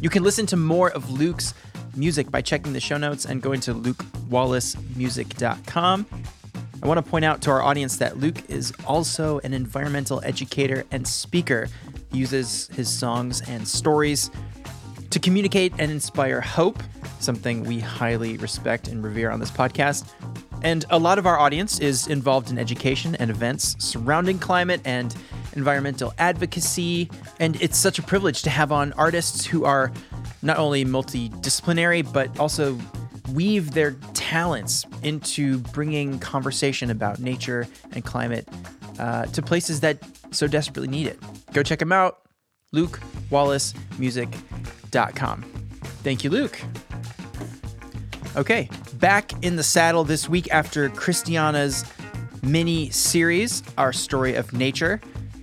[0.00, 1.54] You can listen to more of Luke's
[1.96, 6.06] music by checking the show notes and going to lukewallacemusic.com.
[6.80, 10.84] I want to point out to our audience that Luke is also an environmental educator
[10.92, 11.66] and speaker.
[12.12, 14.30] He uses his songs and stories
[15.14, 16.82] to communicate and inspire hope,
[17.20, 20.12] something we highly respect and revere on this podcast.
[20.62, 25.14] And a lot of our audience is involved in education and events surrounding climate and
[25.52, 27.08] environmental advocacy.
[27.38, 29.92] And it's such a privilege to have on artists who are
[30.42, 32.76] not only multidisciplinary, but also
[33.32, 38.48] weave their talents into bringing conversation about nature and climate
[38.98, 39.98] uh, to places that
[40.32, 41.20] so desperately need it.
[41.52, 42.18] Go check them out,
[46.02, 46.60] Thank you, Luke.
[48.36, 51.84] Okay, back in the saddle this week after Christiana's
[52.42, 55.00] mini series, Our Story of Nature.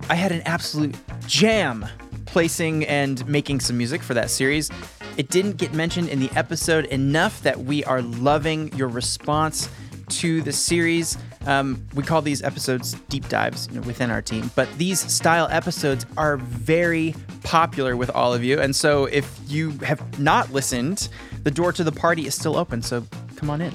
[0.08, 0.94] I had an absolute
[1.26, 1.86] jam
[2.26, 4.70] placing and making some music for that series.
[5.16, 9.68] It didn't get mentioned in the episode enough that we are loving your response
[10.08, 11.18] to the series.
[11.46, 15.48] Um, we call these episodes deep dives you know, within our team, but these style
[15.50, 18.60] episodes are very popular with all of you.
[18.60, 21.08] And so if you have not listened,
[21.42, 22.82] the door to the party is still open.
[22.82, 23.04] So
[23.36, 23.72] come on in.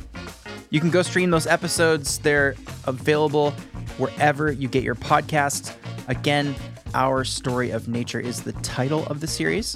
[0.69, 2.19] You can go stream those episodes.
[2.19, 3.52] They're available
[3.98, 5.76] wherever you get your podcasts.
[6.07, 6.56] Again,
[6.94, 9.76] Our Story of Nature is the title of the series.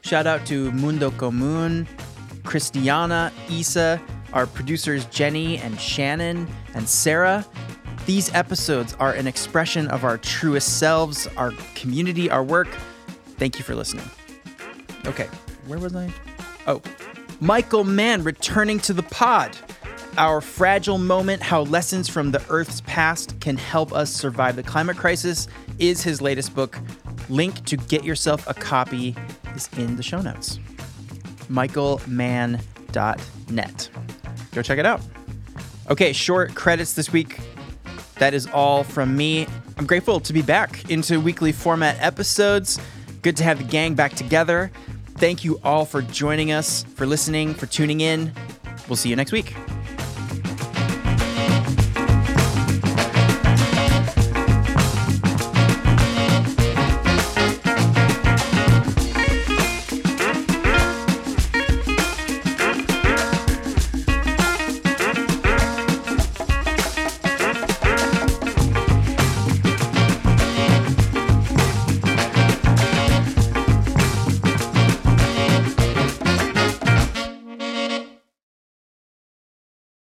[0.00, 1.86] Shout out to Mundo Comun,
[2.48, 4.00] Christiana, Isa,
[4.32, 7.44] our producers Jenny and Shannon and Sarah.
[8.06, 12.68] These episodes are an expression of our truest selves, our community, our work.
[13.36, 14.08] Thank you for listening.
[15.04, 15.26] Okay,
[15.66, 16.10] where was I?
[16.66, 16.80] Oh,
[17.40, 19.54] Michael Mann returning to the pod.
[20.16, 24.96] Our fragile moment, how lessons from the Earth's past can help us survive the climate
[24.96, 25.48] crisis,
[25.78, 26.78] is his latest book.
[27.28, 29.14] Link to get yourself a copy
[29.54, 30.58] is in the show notes.
[31.48, 33.90] michaelmann.net.
[34.52, 35.00] Go check it out.
[35.90, 37.40] Okay, short credits this week.
[38.18, 39.46] That is all from me.
[39.78, 42.78] I'm grateful to be back into weekly format episodes.
[43.22, 44.70] Good to have the gang back together.
[45.16, 48.32] Thank you all for joining us, for listening, for tuning in.
[48.88, 49.54] We'll see you next week.